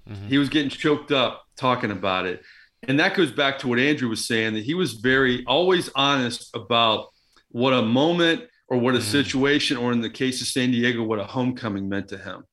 [0.08, 0.28] Mm-hmm.
[0.28, 2.42] He was getting choked up talking about it
[2.86, 6.54] and that goes back to what Andrew was saying that he was very always honest
[6.54, 7.08] about
[7.48, 9.10] what a moment or what a mm-hmm.
[9.10, 12.44] situation, or in the case of San Diego, what a homecoming meant to him.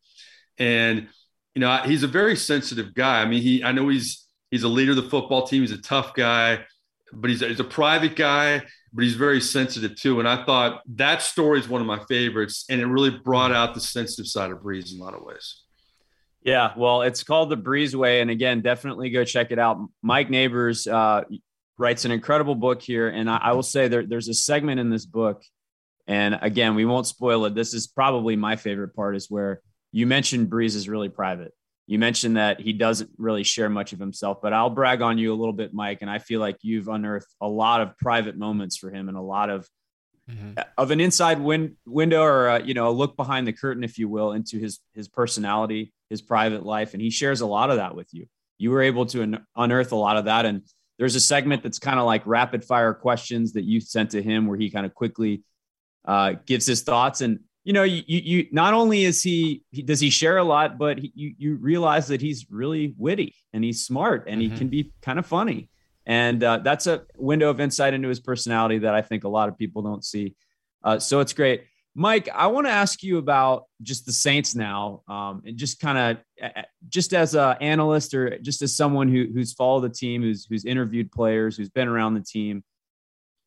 [0.58, 1.08] And
[1.54, 3.22] you know, he's a very sensitive guy.
[3.22, 5.62] I mean, he I know he's he's a leader of the football team.
[5.62, 6.66] He's a tough guy,
[7.14, 8.62] but he's a, he's a private guy.
[8.94, 10.20] But he's very sensitive too.
[10.20, 13.74] And I thought that story is one of my favorites, and it really brought out
[13.74, 15.64] the sensitive side of Brees in a lot of ways.
[16.44, 19.80] Yeah, well, it's called the Breezeway, and again, definitely go check it out.
[20.02, 21.24] Mike Neighbors uh,
[21.78, 24.90] writes an incredible book here, and I, I will say there, there's a segment in
[24.90, 25.44] this book,
[26.08, 27.56] and again, we won't spoil it.
[27.56, 29.62] This is probably my favorite part, is where
[29.96, 31.54] you mentioned Brees is really private.
[31.88, 35.34] You mentioned that he doesn't really share much of himself, but I'll brag on you
[35.34, 38.76] a little bit, Mike, and I feel like you've unearthed a lot of private moments
[38.76, 39.68] for him and a lot of
[40.28, 40.54] Mm-hmm.
[40.80, 44.00] of an inside win- window or a, you know a look behind the curtain if
[44.00, 47.76] you will into his his personality his private life, and he shares a lot of
[47.78, 48.26] that with you.
[48.58, 50.64] You were able to un- unearth a lot of that, and
[50.98, 54.48] there's a segment that's kind of like rapid fire questions that you sent to him
[54.48, 55.44] where he kind of quickly
[56.06, 57.22] uh, gives his thoughts.
[57.22, 60.78] And, you know, you, you, not only is he, he does he share a lot,
[60.78, 64.52] but he, you, you realize that he's really witty and he's smart and mm-hmm.
[64.52, 65.70] he can be kind of funny.
[66.06, 69.50] And uh, that's a window of insight into his personality that I think a lot
[69.50, 70.36] of people don't see.
[70.84, 71.64] Uh, so it's great.
[71.96, 76.20] Mike, I want to ask you about just the Saints now, um, and just kind
[76.44, 76.54] of
[76.90, 80.66] just as an analyst or just as someone who, who's followed the team, who's who's
[80.66, 82.64] interviewed players, who's been around the team.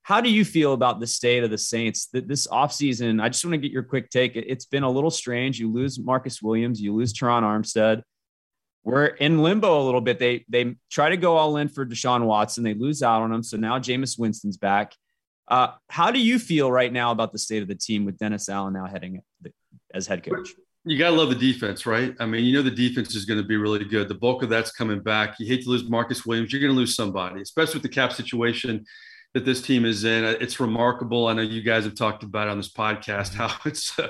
[0.09, 3.23] How do you feel about the state of the Saints that this offseason?
[3.23, 4.37] I just want to get your quick take.
[4.37, 5.59] It's been a little strange.
[5.59, 8.01] You lose Marcus Williams, you lose Terron Armstead.
[8.85, 10.19] We're in limbo a little bit.
[10.19, 12.65] They they try to go all in for Deshaun Watson.
[12.65, 13.43] They lose out on him.
[13.43, 14.95] So now Jameis Winston's back.
[15.47, 18.49] Uh, how do you feel right now about the state of the team with Dennis
[18.49, 19.21] Allen now heading
[19.93, 20.55] as head coach?
[20.87, 22.15] You got to love the defense, right?
[22.19, 24.09] I mean, you know, the defense is going to be really good.
[24.09, 25.39] The bulk of that's coming back.
[25.39, 26.51] You hate to lose Marcus Williams.
[26.51, 28.87] You're going to lose somebody, especially with the cap situation
[29.35, 30.25] that this team is in.
[30.25, 31.27] It's remarkable.
[31.27, 34.09] I know you guys have talked about it on this podcast how it's uh,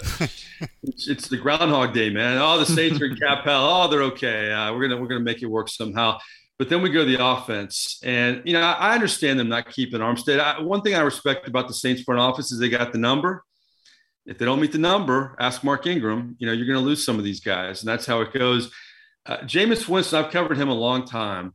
[0.82, 2.38] it's, it's, the Groundhog Day, man.
[2.38, 3.64] Oh, the Saints are in cap hell.
[3.64, 4.52] Oh, they're okay.
[4.52, 6.18] Uh, we're gonna we're gonna make it work somehow.
[6.58, 10.00] But then we go to the offense, and you know I understand them not keeping
[10.00, 10.40] Armstead.
[10.40, 13.44] I, one thing I respect about the Saints front office is they got the number.
[14.26, 16.36] If they don't meet the number, ask Mark Ingram.
[16.38, 18.70] You know you're going to lose some of these guys, and that's how it goes.
[19.24, 21.54] Uh, Jameis Winston, I've covered him a long time,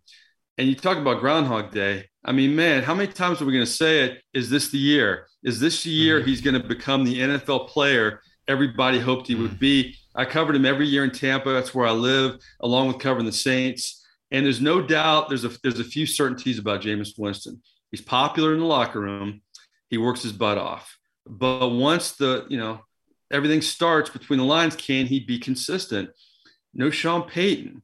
[0.58, 2.06] and you talk about Groundhog Day.
[2.24, 4.22] I mean, man, how many times are we going to say it?
[4.34, 5.28] Is this the year?
[5.44, 6.30] Is this the year mm-hmm.
[6.30, 9.60] he's going to become the NFL player everybody hoped he would mm-hmm.
[9.60, 9.96] be?
[10.16, 11.50] I covered him every year in Tampa.
[11.50, 14.06] That's where I live, along with covering the Saints.
[14.32, 17.62] And there's no doubt there's a there's a few certainties about Jameis Winston.
[17.92, 19.42] He's popular in the locker room.
[19.90, 20.98] He works his butt off.
[21.28, 22.82] But once the you know
[23.32, 26.10] everything starts between the lines, can he be consistent?
[26.74, 27.82] No Sean Payton.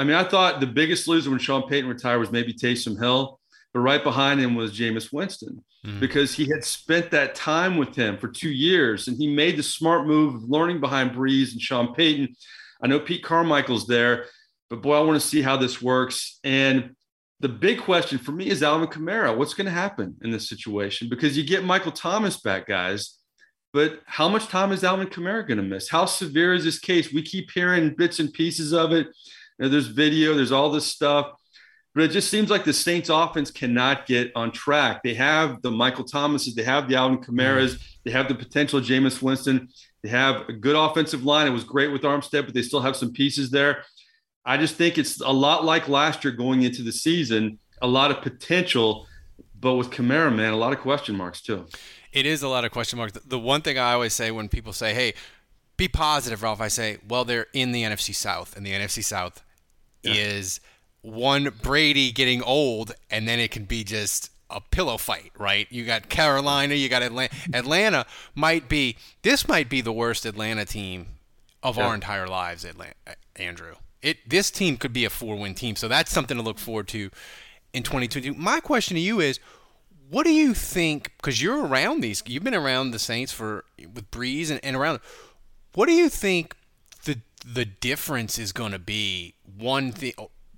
[0.00, 3.38] I mean, I thought the biggest loser when Sean Payton retired was maybe Taysom Hill,
[3.74, 6.00] but right behind him was Jameis Winston mm-hmm.
[6.00, 9.62] because he had spent that time with him for two years and he made the
[9.62, 12.34] smart move of learning behind Brees and Sean Payton.
[12.82, 14.24] I know Pete Carmichael's there,
[14.70, 16.40] but boy, I want to see how this works.
[16.44, 16.96] And
[17.40, 19.36] the big question for me is Alvin Kamara.
[19.36, 21.10] What's going to happen in this situation?
[21.10, 23.18] Because you get Michael Thomas back, guys.
[23.74, 25.90] But how much time is Alvin Kamara going to miss?
[25.90, 27.12] How severe is this case?
[27.12, 29.08] We keep hearing bits and pieces of it.
[29.60, 31.32] You know, there's video, there's all this stuff.
[31.94, 35.02] But it just seems like the Saints offense cannot get on track.
[35.02, 39.20] They have the Michael Thomases, they have the Alvin Kamaras, they have the potential Jameis
[39.20, 39.68] Winston.
[40.02, 41.46] They have a good offensive line.
[41.46, 43.84] It was great with Armstead, but they still have some pieces there.
[44.46, 48.10] I just think it's a lot like last year going into the season, a lot
[48.10, 49.06] of potential,
[49.60, 51.66] but with Kamara, man, a lot of question marks too.
[52.12, 53.12] It is a lot of question marks.
[53.12, 55.12] The one thing I always say when people say, "Hey,
[55.76, 59.44] be positive, Ralph," I say, "Well, they're in the NFC South, and the NFC South
[60.02, 60.14] yeah.
[60.14, 60.60] is
[61.02, 65.68] one Brady getting old, and then it can be just." a pillow fight, right?
[65.70, 67.32] You got Carolina, you got Atlanta.
[67.54, 71.06] Atlanta might be this might be the worst Atlanta team
[71.62, 71.86] of yeah.
[71.86, 72.94] our entire lives, Atlanta,
[73.36, 75.76] Andrew it this team could be a four win team.
[75.76, 77.10] So that's something to look forward to
[77.72, 78.34] in 2022.
[78.34, 79.38] My question to you is,
[80.08, 81.12] what do you think?
[81.16, 85.00] Because you're around these, you've been around the Saints for with Brees and, and around.
[85.74, 86.56] What do you think
[87.44, 89.34] the difference is going to be?
[89.58, 90.12] One thing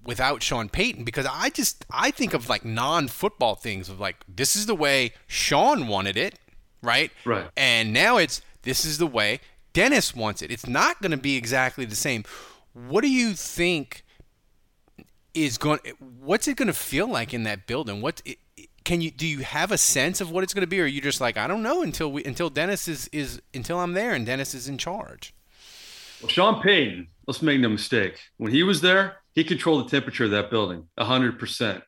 [0.05, 4.57] without Sean Payton because I just I think of like non-football things of like this
[4.57, 6.38] is the way Sean wanted it,
[6.83, 7.11] right?
[7.25, 7.49] Right.
[7.57, 9.40] And now it's this is the way
[9.73, 10.51] Dennis wants it.
[10.51, 12.25] It's not going to be exactly the same.
[12.75, 14.05] What do you think
[15.35, 15.81] is going?
[16.21, 18.01] What's it going to feel like in that building?
[18.01, 18.23] What
[18.85, 19.27] can you do?
[19.27, 21.37] You have a sense of what it's going to be, or are you just like
[21.37, 24.68] I don't know until we until Dennis is is until I'm there and Dennis is
[24.68, 25.35] in charge.
[26.22, 28.20] Well, Sean Payton, let's make no mistake.
[28.37, 31.82] When he was there, he controlled the temperature of that building, hundred uh, percent.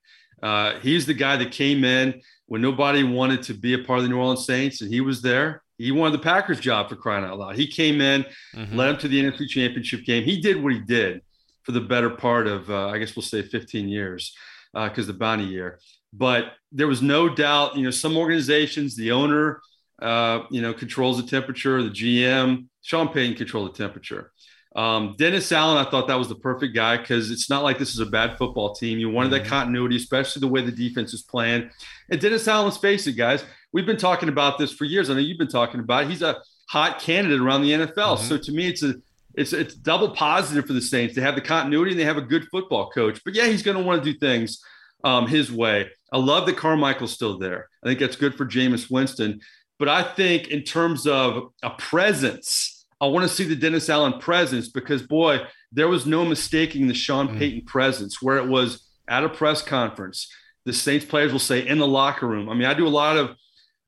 [0.82, 4.08] He's the guy that came in when nobody wanted to be a part of the
[4.08, 5.62] New Orleans Saints, and he was there.
[5.78, 7.56] He wanted the Packers job for crying out loud.
[7.56, 8.76] He came in, mm-hmm.
[8.76, 10.24] led him to the NFC Championship game.
[10.24, 11.22] He did what he did
[11.62, 14.36] for the better part of, uh, I guess we'll say 15 years,
[14.72, 15.78] because uh, the bounty year.
[16.12, 19.60] But there was no doubt, you know, some organizations, the owner,
[20.00, 24.32] uh, you know, controls the temperature, the GM, Sean Payton controlled the temperature.
[24.76, 27.94] Um, Dennis Allen, I thought that was the perfect guy because it's not like this
[27.94, 28.98] is a bad football team.
[28.98, 29.44] You wanted mm-hmm.
[29.44, 31.70] that continuity, especially the way the defense is playing.
[32.10, 35.10] And Dennis Allen, let's face it, guys, we've been talking about this for years.
[35.10, 36.10] I know you've been talking about it.
[36.10, 37.94] He's a hot candidate around the NFL.
[37.94, 38.28] Mm-hmm.
[38.28, 38.94] So to me, it's a
[39.34, 41.14] it's it's double positive for the Saints.
[41.14, 43.20] They have the continuity and they have a good football coach.
[43.24, 44.60] But yeah, he's going to want to do things
[45.04, 45.90] um, his way.
[46.12, 47.68] I love that Carmichael's still there.
[47.82, 49.40] I think that's good for Jameis Winston.
[49.84, 54.18] But I think in terms of a presence, I want to see the Dennis Allen
[54.18, 55.40] presence because boy,
[55.72, 57.38] there was no mistaking the Sean mm-hmm.
[57.38, 60.32] Payton presence where it was at a press conference
[60.64, 62.48] the Saints players will say in the locker room.
[62.48, 63.36] I mean, I do a lot of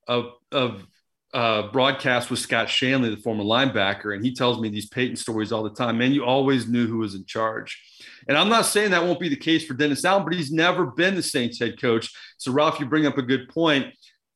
[0.06, 0.86] of of
[1.34, 5.52] uh, broadcast with Scott Shanle, the former linebacker, and he tells me these Payton stories
[5.52, 5.98] all the time.
[5.98, 7.82] Man, you always knew who was in charge.
[8.28, 10.86] And I'm not saying that won't be the case for Dennis Allen, but he's never
[10.86, 12.10] been the Saints head coach.
[12.38, 13.92] So, Ralph, you bring up a good point.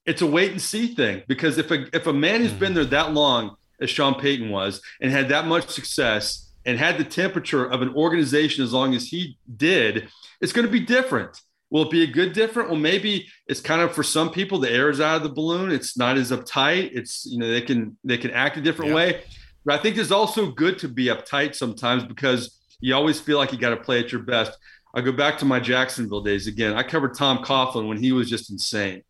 [0.06, 2.76] It's a wait and see thing because if a if a man has been mm.
[2.76, 7.04] there that long as Sean Payton was and had that much success and had the
[7.04, 10.08] temperature of an organization as long as he did,
[10.40, 11.40] it's going to be different.
[11.70, 12.70] Will it be a good different?
[12.70, 15.70] Well, maybe it's kind of for some people the air is out of the balloon.
[15.70, 16.90] It's not as uptight.
[16.92, 18.96] It's you know they can they can act a different yeah.
[18.96, 19.22] way.
[19.64, 23.52] But I think it's also good to be uptight sometimes because you always feel like
[23.52, 24.56] you got to play at your best.
[24.94, 26.74] I go back to my Jacksonville days again.
[26.74, 29.02] I covered Tom Coughlin when he was just insane.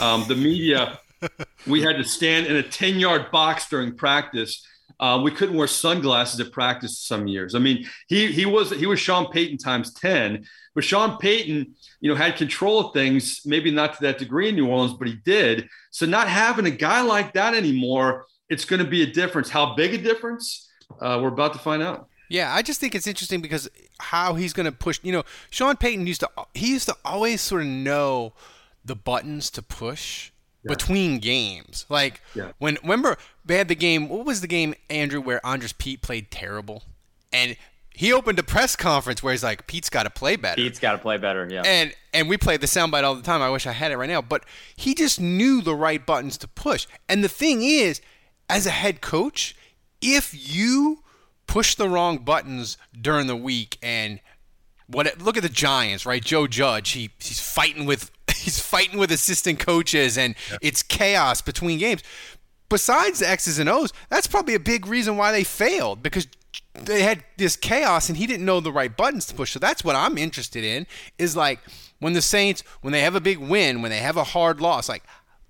[0.00, 0.98] Um, the media,
[1.66, 4.66] we had to stand in a 10 yard box during practice.
[5.00, 7.54] Uh, we couldn't wear sunglasses at practice some years.
[7.54, 12.10] I mean, he he was he was Sean Payton times 10, but Sean Payton, you
[12.10, 15.14] know, had control of things, maybe not to that degree in New Orleans, but he
[15.24, 15.68] did.
[15.90, 19.50] So not having a guy like that anymore, it's going to be a difference.
[19.50, 20.68] How big a difference?
[21.00, 22.08] Uh, we're about to find out.
[22.28, 23.68] Yeah, I just think it's interesting because
[24.00, 24.98] how he's going to push.
[25.02, 28.32] You know, Sean Payton used to he used to always sort of know
[28.88, 30.30] the buttons to push
[30.62, 30.68] yeah.
[30.68, 31.86] between games.
[31.88, 32.52] Like yeah.
[32.58, 34.08] when remember they had the game.
[34.08, 36.82] What was the game, Andrew, where Andrus Peat played terrible,
[37.32, 37.56] and
[37.90, 40.60] he opened a press conference where he's like, "Peat's got to play better.
[40.60, 41.62] Peat's got to play better." Yeah.
[41.64, 43.42] And and we played the soundbite all the time.
[43.42, 44.44] I wish I had it right now, but
[44.76, 46.86] he just knew the right buttons to push.
[47.08, 48.00] And the thing is,
[48.48, 49.56] as a head coach,
[50.00, 51.02] if you
[51.46, 54.20] push the wrong buttons during the week and
[54.86, 56.22] what look at the Giants, right?
[56.22, 58.10] Joe Judge, he he's fighting with
[58.44, 62.02] he's fighting with assistant coaches and it's chaos between games.
[62.68, 66.28] Besides the X's and O's, that's probably a big reason why they failed because
[66.74, 69.52] they had this chaos and he didn't know the right buttons to push.
[69.52, 70.86] So that's what I'm interested in
[71.18, 71.60] is like
[71.98, 74.88] when the Saints when they have a big win, when they have a hard loss,
[74.88, 75.02] like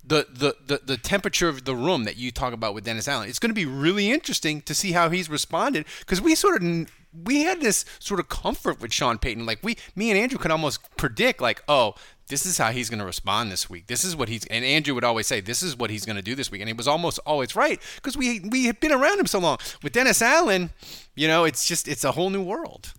[0.03, 3.29] the, the, the, the temperature of the room that you talk about with Dennis Allen.
[3.29, 6.89] It's going to be really interesting to see how he's responded because we sort of
[7.23, 9.45] we had this sort of comfort with Sean Payton.
[9.45, 11.95] Like we, me and Andrew could almost predict, like, oh,
[12.29, 13.87] this is how he's going to respond this week.
[13.87, 16.21] This is what he's and Andrew would always say, this is what he's going to
[16.21, 19.19] do this week, and he was almost always right because we we had been around
[19.19, 19.57] him so long.
[19.83, 20.69] With Dennis Allen,
[21.15, 22.93] you know, it's just it's a whole new world.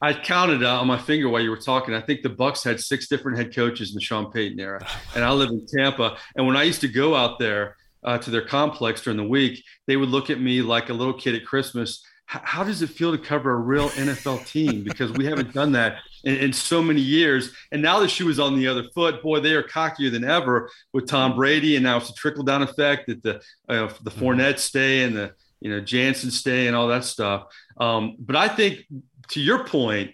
[0.00, 1.94] I counted uh, on my finger while you were talking.
[1.94, 5.24] I think the Bucks had six different head coaches in the Sean Payton era, and
[5.24, 6.16] I live in Tampa.
[6.36, 9.64] And when I used to go out there uh, to their complex during the week,
[9.86, 12.04] they would look at me like a little kid at Christmas.
[12.26, 14.82] How does it feel to cover a real NFL team?
[14.82, 17.50] Because we haven't done that in, in, so many years.
[17.72, 19.22] And now the shoe is on the other foot.
[19.22, 22.62] Boy, they are cockier than ever with Tom Brady, and now it's a trickle down
[22.62, 23.36] effect that the
[23.68, 24.24] uh, the mm-hmm.
[24.24, 27.44] Fournette stay and the you know Jensen stay and all that stuff.
[27.78, 28.84] Um, but I think
[29.28, 30.12] to your point,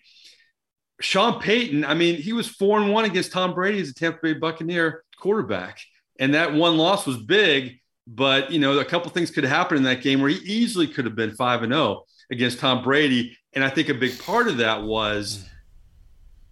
[1.01, 4.19] Sean Payton, I mean, he was four and one against Tom Brady as a Tampa
[4.23, 5.81] Bay Buccaneer quarterback.
[6.19, 9.85] And that one loss was big, but you know, a couple things could happen in
[9.85, 13.37] that game where he easily could have been five and zero oh against Tom Brady.
[13.55, 15.45] And I think a big part of that was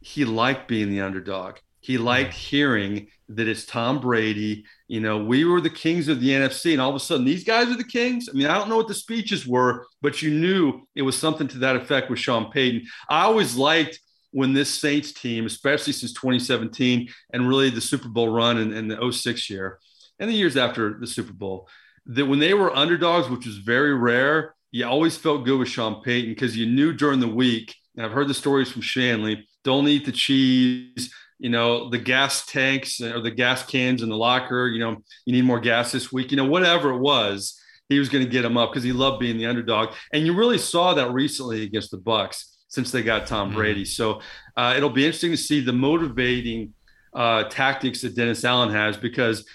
[0.00, 1.56] he liked being the underdog.
[1.80, 4.64] He liked hearing that it's Tom Brady.
[4.88, 7.44] You know, we were the kings of the NFC, and all of a sudden these
[7.44, 8.28] guys are the kings.
[8.28, 11.48] I mean, I don't know what the speeches were, but you knew it was something
[11.48, 12.82] to that effect with Sean Payton.
[13.08, 14.00] I always liked
[14.32, 18.90] when this Saints team, especially since 2017 and really the Super Bowl run and, and
[18.90, 19.78] the 06 year
[20.18, 21.68] and the years after the Super Bowl,
[22.06, 26.02] that when they were underdogs, which was very rare, you always felt good with Sean
[26.02, 29.88] Payton because you knew during the week, and I've heard the stories from Shanle, don't
[29.88, 34.66] eat the cheese, you know, the gas tanks or the gas cans in the locker,
[34.68, 38.08] you know, you need more gas this week, you know, whatever it was, he was
[38.08, 39.94] going to get him up because he loved being the underdog.
[40.12, 43.58] And you really saw that recently against the bucks since they got Tom mm-hmm.
[43.58, 43.84] Brady.
[43.84, 44.20] So
[44.56, 46.74] uh, it'll be interesting to see the motivating
[47.14, 49.46] uh, tactics that Dennis Allen has because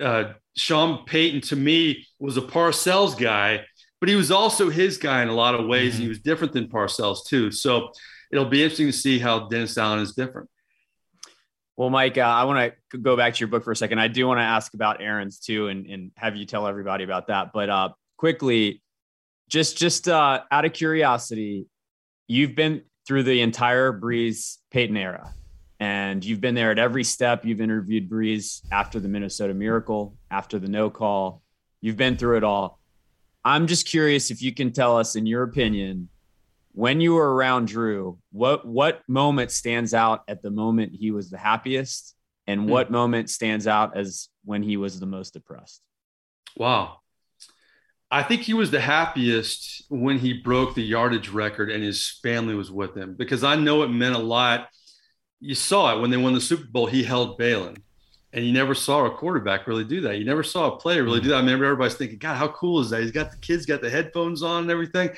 [0.00, 3.64] uh, Sean Payton to me was a Parcells guy,
[4.00, 5.94] but he was also his guy in a lot of ways.
[5.94, 6.02] Mm-hmm.
[6.02, 7.50] He was different than Parcells too.
[7.50, 7.90] So
[8.32, 10.48] it'll be interesting to see how Dennis Allen is different.
[11.76, 13.98] Well, Mike, uh, I want to go back to your book for a second.
[13.98, 17.28] I do want to ask about Errands too, and, and have you tell everybody about
[17.28, 17.52] that.
[17.52, 18.82] But uh, quickly,
[19.48, 21.66] just just uh, out of curiosity,
[22.26, 25.34] you've been through the entire Brees Payton era,
[25.80, 27.44] and you've been there at every step.
[27.44, 31.42] You've interviewed Brees after the Minnesota Miracle, after the no call.
[31.80, 32.78] You've been through it all.
[33.44, 36.08] I'm just curious if you can tell us, in your opinion,
[36.72, 41.30] when you were around Drew, what what moment stands out at the moment he was
[41.30, 42.14] the happiest,
[42.46, 42.68] and hmm.
[42.68, 45.82] what moment stands out as when he was the most depressed?
[46.56, 46.98] Wow.
[48.10, 52.54] I think he was the happiest when he broke the yardage record and his family
[52.54, 54.68] was with him because I know it meant a lot
[55.42, 56.86] you saw it when they won the Super Bowl.
[56.86, 57.76] He held Baylen,
[58.32, 60.18] and you never saw a quarterback really do that.
[60.18, 61.36] You never saw a player really do that.
[61.36, 63.02] I remember everybody's thinking, God, how cool is that?
[63.02, 65.10] He's got the kids, got the headphones on and everything.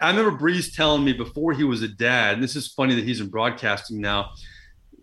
[0.00, 3.04] I remember Brees telling me before he was a dad, and this is funny that
[3.04, 4.30] he's in broadcasting now.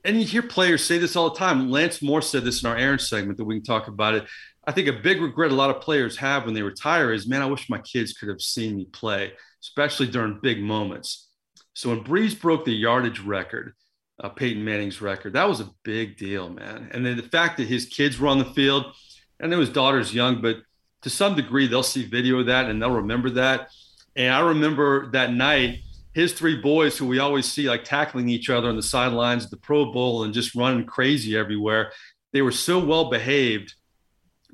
[0.03, 1.69] And you hear players say this all the time.
[1.69, 4.25] Lance Moore said this in our Errand segment that we can talk about it.
[4.65, 7.41] I think a big regret a lot of players have when they retire is, man,
[7.41, 11.29] I wish my kids could have seen me play, especially during big moments.
[11.73, 13.73] So when Brees broke the yardage record,
[14.19, 15.33] uh, Peyton Manning's record.
[15.33, 16.89] That was a big deal, man.
[16.91, 18.85] And then the fact that his kids were on the field,
[19.41, 20.57] I know his daughter's young, but
[21.03, 23.69] to some degree, they'll see video of that and they'll remember that.
[24.15, 25.79] And I remember that night,
[26.13, 29.51] his three boys, who we always see like tackling each other on the sidelines of
[29.51, 31.93] the Pro Bowl and just running crazy everywhere,
[32.33, 33.73] they were so well behaved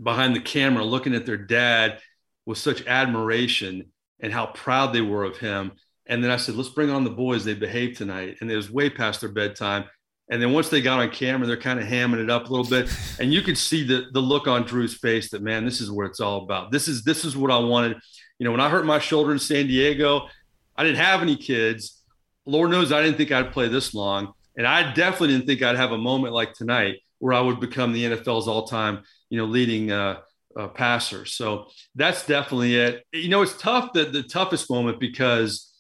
[0.02, 2.00] behind the camera, looking at their dad
[2.46, 3.86] with such admiration
[4.20, 5.72] and how proud they were of him
[6.08, 7.44] and then I said, let's bring on the boys.
[7.44, 8.38] They behaved tonight.
[8.40, 9.86] And it was way past their bedtime.
[10.30, 12.66] And then once they got on camera, they're kind of hamming it up a little
[12.66, 12.90] bit.
[13.20, 16.06] And you could see the, the look on Drew's face that, man, this is what
[16.06, 16.72] it's all about.
[16.72, 17.98] This is this is what I wanted.
[18.40, 20.28] You know, when I hurt my shoulder in San Diego,
[20.76, 22.04] I didn't have any kids.
[22.46, 24.34] Lord knows I didn't think I'd play this long.
[24.58, 27.94] And I definitely didn't think I'd have a moment like tonight where I would become
[27.94, 30.20] the NFL's all-time, you know, leading uh,
[30.58, 31.26] uh, passer.
[31.26, 33.04] So that's definitely it.
[33.14, 33.94] You know, it's tough.
[33.94, 35.72] The, the toughest moment because–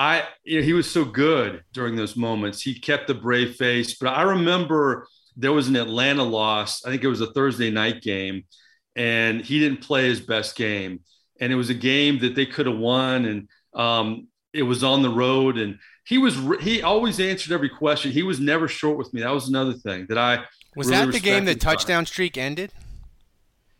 [0.00, 2.62] I you know, he was so good during those moments.
[2.62, 3.98] He kept the brave face.
[3.98, 6.86] But I remember there was an Atlanta loss.
[6.86, 8.44] I think it was a Thursday night game,
[8.96, 11.00] and he didn't play his best game.
[11.38, 15.02] And it was a game that they could have won, and um, it was on
[15.02, 15.58] the road.
[15.58, 18.10] And he was he always answered every question.
[18.10, 19.20] He was never short with me.
[19.20, 20.44] That was another thing that I
[20.76, 22.72] was really that the game the touchdown streak ended.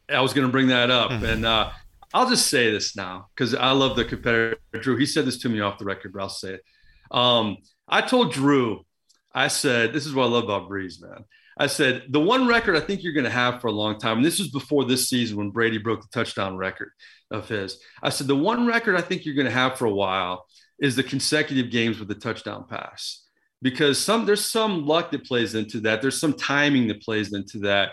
[0.06, 1.24] I was going to bring that up, mm-hmm.
[1.24, 1.70] and uh,
[2.12, 4.58] I'll just say this now because I love the competitor.
[4.72, 6.64] Drew, he said this to me off the record, but I'll say it.
[7.10, 7.58] Um,
[7.88, 8.84] I told Drew,
[9.32, 11.24] I said, this is what I love about Brees, man.
[11.56, 14.18] I said, the one record I think you're going to have for a long time,
[14.18, 16.90] and this was before this season when Brady broke the touchdown record
[17.30, 17.78] of his.
[18.02, 20.46] I said, the one record I think you're going to have for a while
[20.80, 23.24] is the consecutive games with the touchdown pass
[23.62, 26.00] because some there's some luck that plays into that.
[26.00, 27.90] There's some timing that plays into that.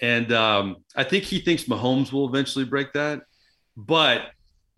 [0.00, 3.20] And um, I think he thinks Mahomes will eventually break that.
[3.76, 4.30] But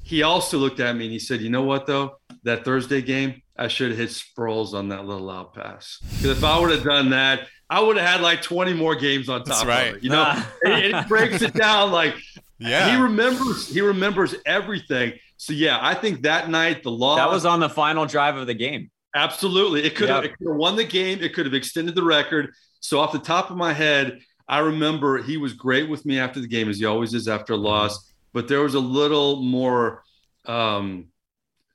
[0.03, 2.17] he also looked at me and he said, "You know what though?
[2.45, 5.99] That Thursday game, I should have hit Sproles on that little out pass.
[6.01, 9.29] Because if I would have done that, I would have had like 20 more games
[9.29, 9.89] on top That's right.
[9.89, 10.05] of it.
[10.05, 12.15] You know, and it breaks it down like
[12.59, 12.91] yeah.
[12.91, 15.13] He remembers he remembers everything.
[15.37, 18.47] So yeah, I think that night the loss That was on the final drive of
[18.47, 18.91] the game.
[19.15, 19.85] Absolutely.
[19.85, 20.17] It could, yep.
[20.17, 21.21] have, it could have won the game.
[21.21, 22.53] It could have extended the record.
[22.81, 26.41] So off the top of my head, I remember he was great with me after
[26.41, 30.03] the game, as he always is after a loss but there was a little more
[30.47, 31.07] um,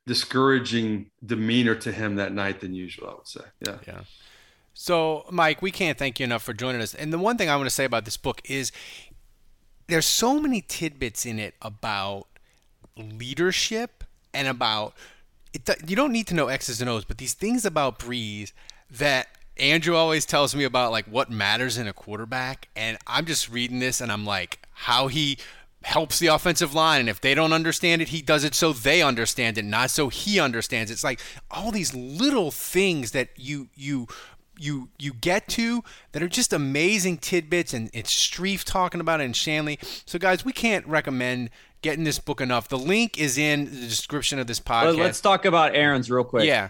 [0.06, 3.10] discouraging demeanor to him that night than usual.
[3.10, 4.02] I would say, yeah, yeah.
[4.74, 6.96] So, Mike, we can't thank you enough for joining us.
[6.96, 8.72] And the one thing I want to say about this book is
[9.88, 12.28] there's so many tidbits in it about
[12.98, 14.94] leadership and about
[15.54, 18.52] it, you don't need to know X's and O's, but these things about Brees
[18.90, 19.28] that
[19.58, 23.80] Andrew always tells me about like what matters in a quarterback and I'm just reading
[23.80, 25.38] this and I'm like how he
[25.84, 27.02] helps the offensive line.
[27.02, 30.10] And if they don't understand it, he does it so they understand it, not so
[30.10, 30.90] he understands.
[30.90, 31.20] It's like
[31.52, 34.08] all these little things that you you
[34.58, 39.26] you you get to that are just amazing tidbits and it's Strief talking about it
[39.26, 39.78] and Shanle.
[40.08, 41.50] So guys, we can't recommend
[41.82, 42.70] getting this book enough.
[42.70, 44.98] The link is in the description of this podcast.
[44.98, 46.46] Let's talk about Errands real quick.
[46.46, 46.70] Yeah.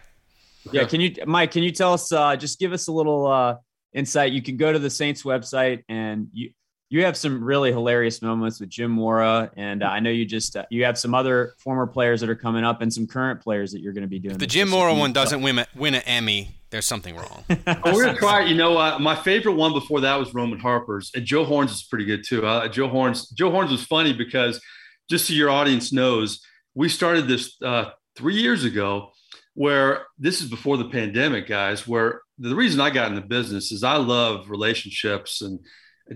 [0.71, 3.57] Yeah, can you Mike, can you tell us uh just give us a little uh
[3.93, 4.31] insight.
[4.31, 6.51] You can go to the Saints website and you
[6.93, 10.55] you have some really hilarious moments with Jim Mora, and uh, I know you just
[10.55, 13.71] uh, you have some other former players that are coming up, and some current players
[13.71, 14.35] that you're going to be doing.
[14.35, 17.45] If the Jim Mora one doesn't win a, win an Emmy, there's something wrong.
[17.49, 18.45] we're gonna try.
[18.45, 21.81] You know, uh, my favorite one before that was Roman Harper's, and Joe Horns is
[21.81, 22.45] pretty good too.
[22.45, 24.61] Uh, Joe Horns, Joe Horns was funny because
[25.09, 26.41] just so your audience knows,
[26.75, 27.85] we started this uh,
[28.15, 29.09] three years ago.
[29.55, 31.87] Where this is before the pandemic, guys.
[31.87, 35.59] Where the reason I got in the business is I love relationships and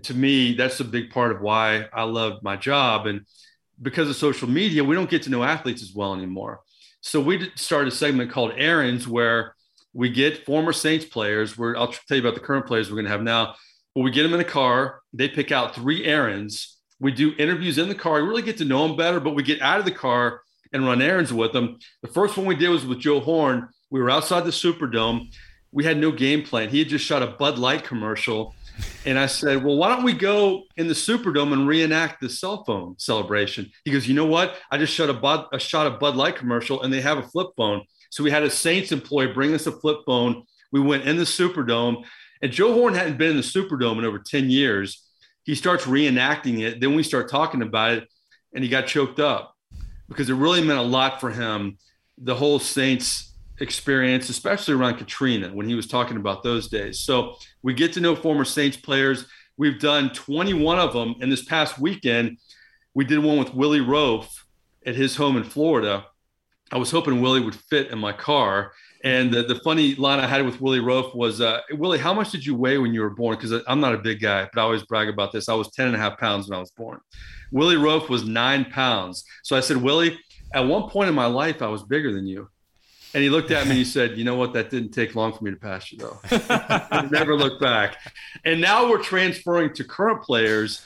[0.04, 3.08] to me, that's a big part of why I love my job.
[3.08, 3.22] And
[3.82, 6.62] because of social media, we don't get to know athletes as well anymore.
[7.02, 9.56] So we started a segment called Errands where
[9.94, 11.58] we get former Saints players.
[11.58, 13.56] Where I'll tell you about the current players we're going to have now.
[13.96, 15.02] But we get them in a the car.
[15.14, 16.78] They pick out three errands.
[17.00, 18.22] We do interviews in the car.
[18.22, 19.20] We really get to know them better.
[19.20, 20.42] But we get out of the car
[20.74, 21.80] and run errands with them.
[22.02, 23.70] The first one we did was with Joe Horn.
[23.90, 25.34] We were outside the Superdome.
[25.72, 26.70] We had no game plan.
[26.70, 28.54] He had just shot a Bud Light commercial
[29.06, 32.64] and I said, well, why don't we go in the Superdome and reenact the cell
[32.64, 33.72] phone celebration?
[33.86, 34.58] He goes, you know what?
[34.70, 37.24] I just shot a, Bud, a shot of Bud Light commercial and they have a
[37.24, 37.84] flip phone.
[38.10, 41.24] So we had a Saints employee bring us a flip phone We went in the
[41.24, 42.04] Superdome,
[42.42, 45.04] and Joe Horn hadn't been in the Superdome in over 10 years.
[45.44, 46.80] He starts reenacting it.
[46.82, 48.10] Then we start talking about it,
[48.54, 49.56] and he got choked up
[50.10, 51.78] because it really meant a lot for him.
[52.18, 57.00] The whole Saints experience, especially around Katrina, when he was talking about those days.
[57.00, 59.26] So we get to know former Saints players.
[59.58, 61.16] We've done 21 of them.
[61.22, 62.38] And this past weekend,
[62.94, 64.28] we did one with Willie Roaf
[64.86, 66.06] at his home in Florida.
[66.72, 68.74] I was hoping Willie would fit in my car.
[69.04, 72.32] And the, the funny line I had with Willie Roaf was, uh, Willie, how much
[72.32, 73.38] did you weigh when you were born?
[73.38, 75.48] Because I'm not a big guy, but I always brag about this.
[75.48, 77.00] I was 10 and a half pounds when I was born.
[77.52, 79.24] Willie Roaf was nine pounds.
[79.44, 80.20] So I said, Willie,
[80.54, 82.50] at one point in my life, I was bigger than you.
[83.14, 84.54] And he looked at me and he said, You know what?
[84.54, 86.20] That didn't take long for me to pass you, though.
[87.12, 87.98] never look back.
[88.44, 90.86] And now we're transferring to current players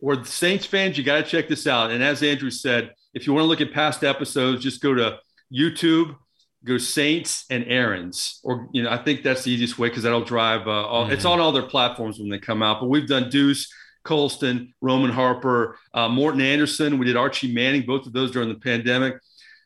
[0.00, 0.96] or the Saints fans.
[0.96, 1.90] You got to check this out.
[1.90, 5.18] And as Andrew said, if you want to look at past episodes, just go to
[5.52, 6.16] YouTube,
[6.64, 10.24] go Saints and Errands, or you know, I think that's the easiest way because that'll
[10.24, 10.66] drive.
[10.66, 11.12] Uh, all, mm-hmm.
[11.12, 12.80] It's on all their platforms when they come out.
[12.80, 13.72] But we've done Deuce,
[14.04, 16.98] Colston, Roman Harper, uh, Morten Andersen.
[16.98, 19.14] We did Archie Manning, both of those during the pandemic.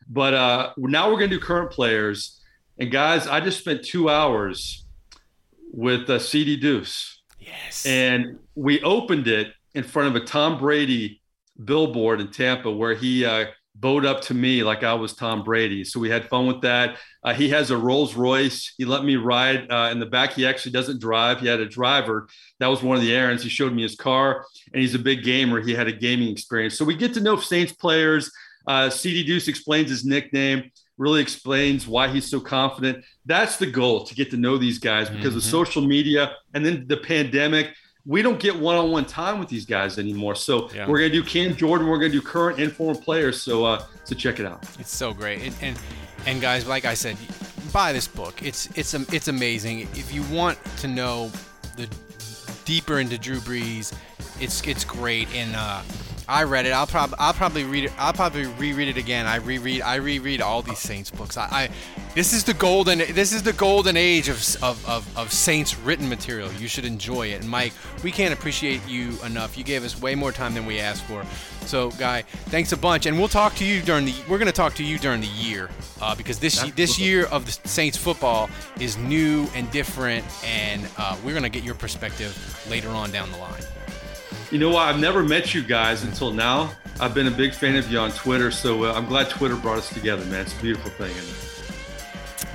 [0.07, 2.41] But uh, now we're going to do current players.
[2.77, 4.85] And guys, I just spent two hours
[5.71, 7.21] with uh, CD Deuce.
[7.39, 7.85] Yes.
[7.85, 11.21] And we opened it in front of a Tom Brady
[11.63, 13.45] billboard in Tampa where he uh,
[13.75, 15.83] bowed up to me like I was Tom Brady.
[15.83, 16.97] So we had fun with that.
[17.23, 18.73] Uh, he has a Rolls Royce.
[18.77, 20.33] He let me ride uh, in the back.
[20.33, 21.41] He actually doesn't drive.
[21.41, 22.27] He had a driver.
[22.59, 23.43] That was one of the errands.
[23.43, 25.61] He showed me his car, and he's a big gamer.
[25.61, 26.77] He had a gaming experience.
[26.77, 28.31] So we get to know Saints players.
[28.67, 33.03] Uh, CD Deuce explains his nickname, really explains why he's so confident.
[33.25, 35.37] That's the goal to get to know these guys because mm-hmm.
[35.37, 37.73] of social media and then the pandemic
[38.05, 40.35] we don't get one-on-one time with these guys anymore.
[40.35, 40.87] So yeah.
[40.87, 41.87] we're gonna do Cam Jordan.
[41.87, 43.41] We're gonna do current and former players.
[43.41, 44.63] So uh, so check it out.
[44.79, 45.41] It's so great.
[45.41, 45.79] And, and
[46.27, 47.17] and guys, like I said,
[47.73, 48.43] buy this book.
[48.43, 49.81] It's it's it's amazing.
[49.93, 51.31] If you want to know
[51.77, 51.89] the
[52.63, 53.93] deeper into Drew Brees,
[54.39, 55.33] it's it's great.
[55.33, 55.81] And uh,
[56.27, 56.71] I read it.
[56.71, 57.91] I'll probably I'll probably read it.
[57.97, 59.25] I'll probably reread it again.
[59.25, 61.37] I reread I reread all these Saints books.
[61.37, 61.69] I, I
[62.15, 66.09] this is the golden this is the golden age of, of, of, of, Saints written
[66.09, 66.51] material.
[66.53, 67.41] You should enjoy it.
[67.41, 67.73] And Mike,
[68.03, 69.57] we can't appreciate you enough.
[69.57, 71.25] You gave us way more time than we asked for.
[71.67, 73.05] So, guy, thanks a bunch.
[73.05, 75.27] And we'll talk to you during the we're going to talk to you during the
[75.27, 75.69] year
[76.01, 78.49] uh, because this this year of the Saints football
[78.79, 83.31] is new and different, and uh, we're going to get your perspective later on down
[83.31, 83.63] the line.
[84.51, 84.87] You know what?
[84.87, 86.71] I've never met you guys until now.
[86.99, 89.79] I've been a big fan of you on Twitter, so uh, I'm glad Twitter brought
[89.79, 90.41] us together, man.
[90.41, 91.13] It's a beautiful thing.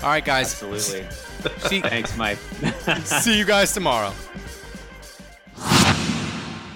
[0.02, 0.62] All right, guys.
[0.62, 1.10] Absolutely.
[1.68, 2.38] See, Thanks, Mike.
[3.04, 4.12] see you guys tomorrow.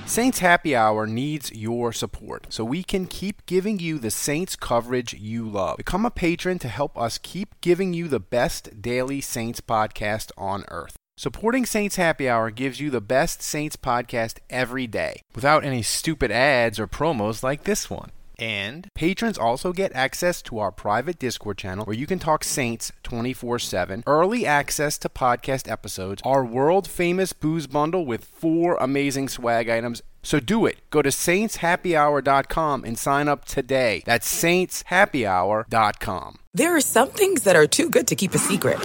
[0.06, 5.14] Saints Happy Hour needs your support so we can keep giving you the Saints coverage
[5.14, 5.78] you love.
[5.78, 10.64] Become a patron to help us keep giving you the best daily Saints podcast on
[10.68, 10.96] earth.
[11.16, 16.32] Supporting Saints Happy Hour gives you the best Saints podcast every day without any stupid
[16.32, 18.10] ads or promos like this one.
[18.36, 22.90] And patrons also get access to our private Discord channel where you can talk Saints
[23.04, 29.28] 24 7, early access to podcast episodes, our world famous booze bundle with four amazing
[29.28, 30.02] swag items.
[30.24, 30.78] So do it.
[30.90, 34.02] Go to saintshappyhour.com and sign up today.
[34.04, 36.38] That's saintshappyhour.com.
[36.52, 38.84] There are some things that are too good to keep a secret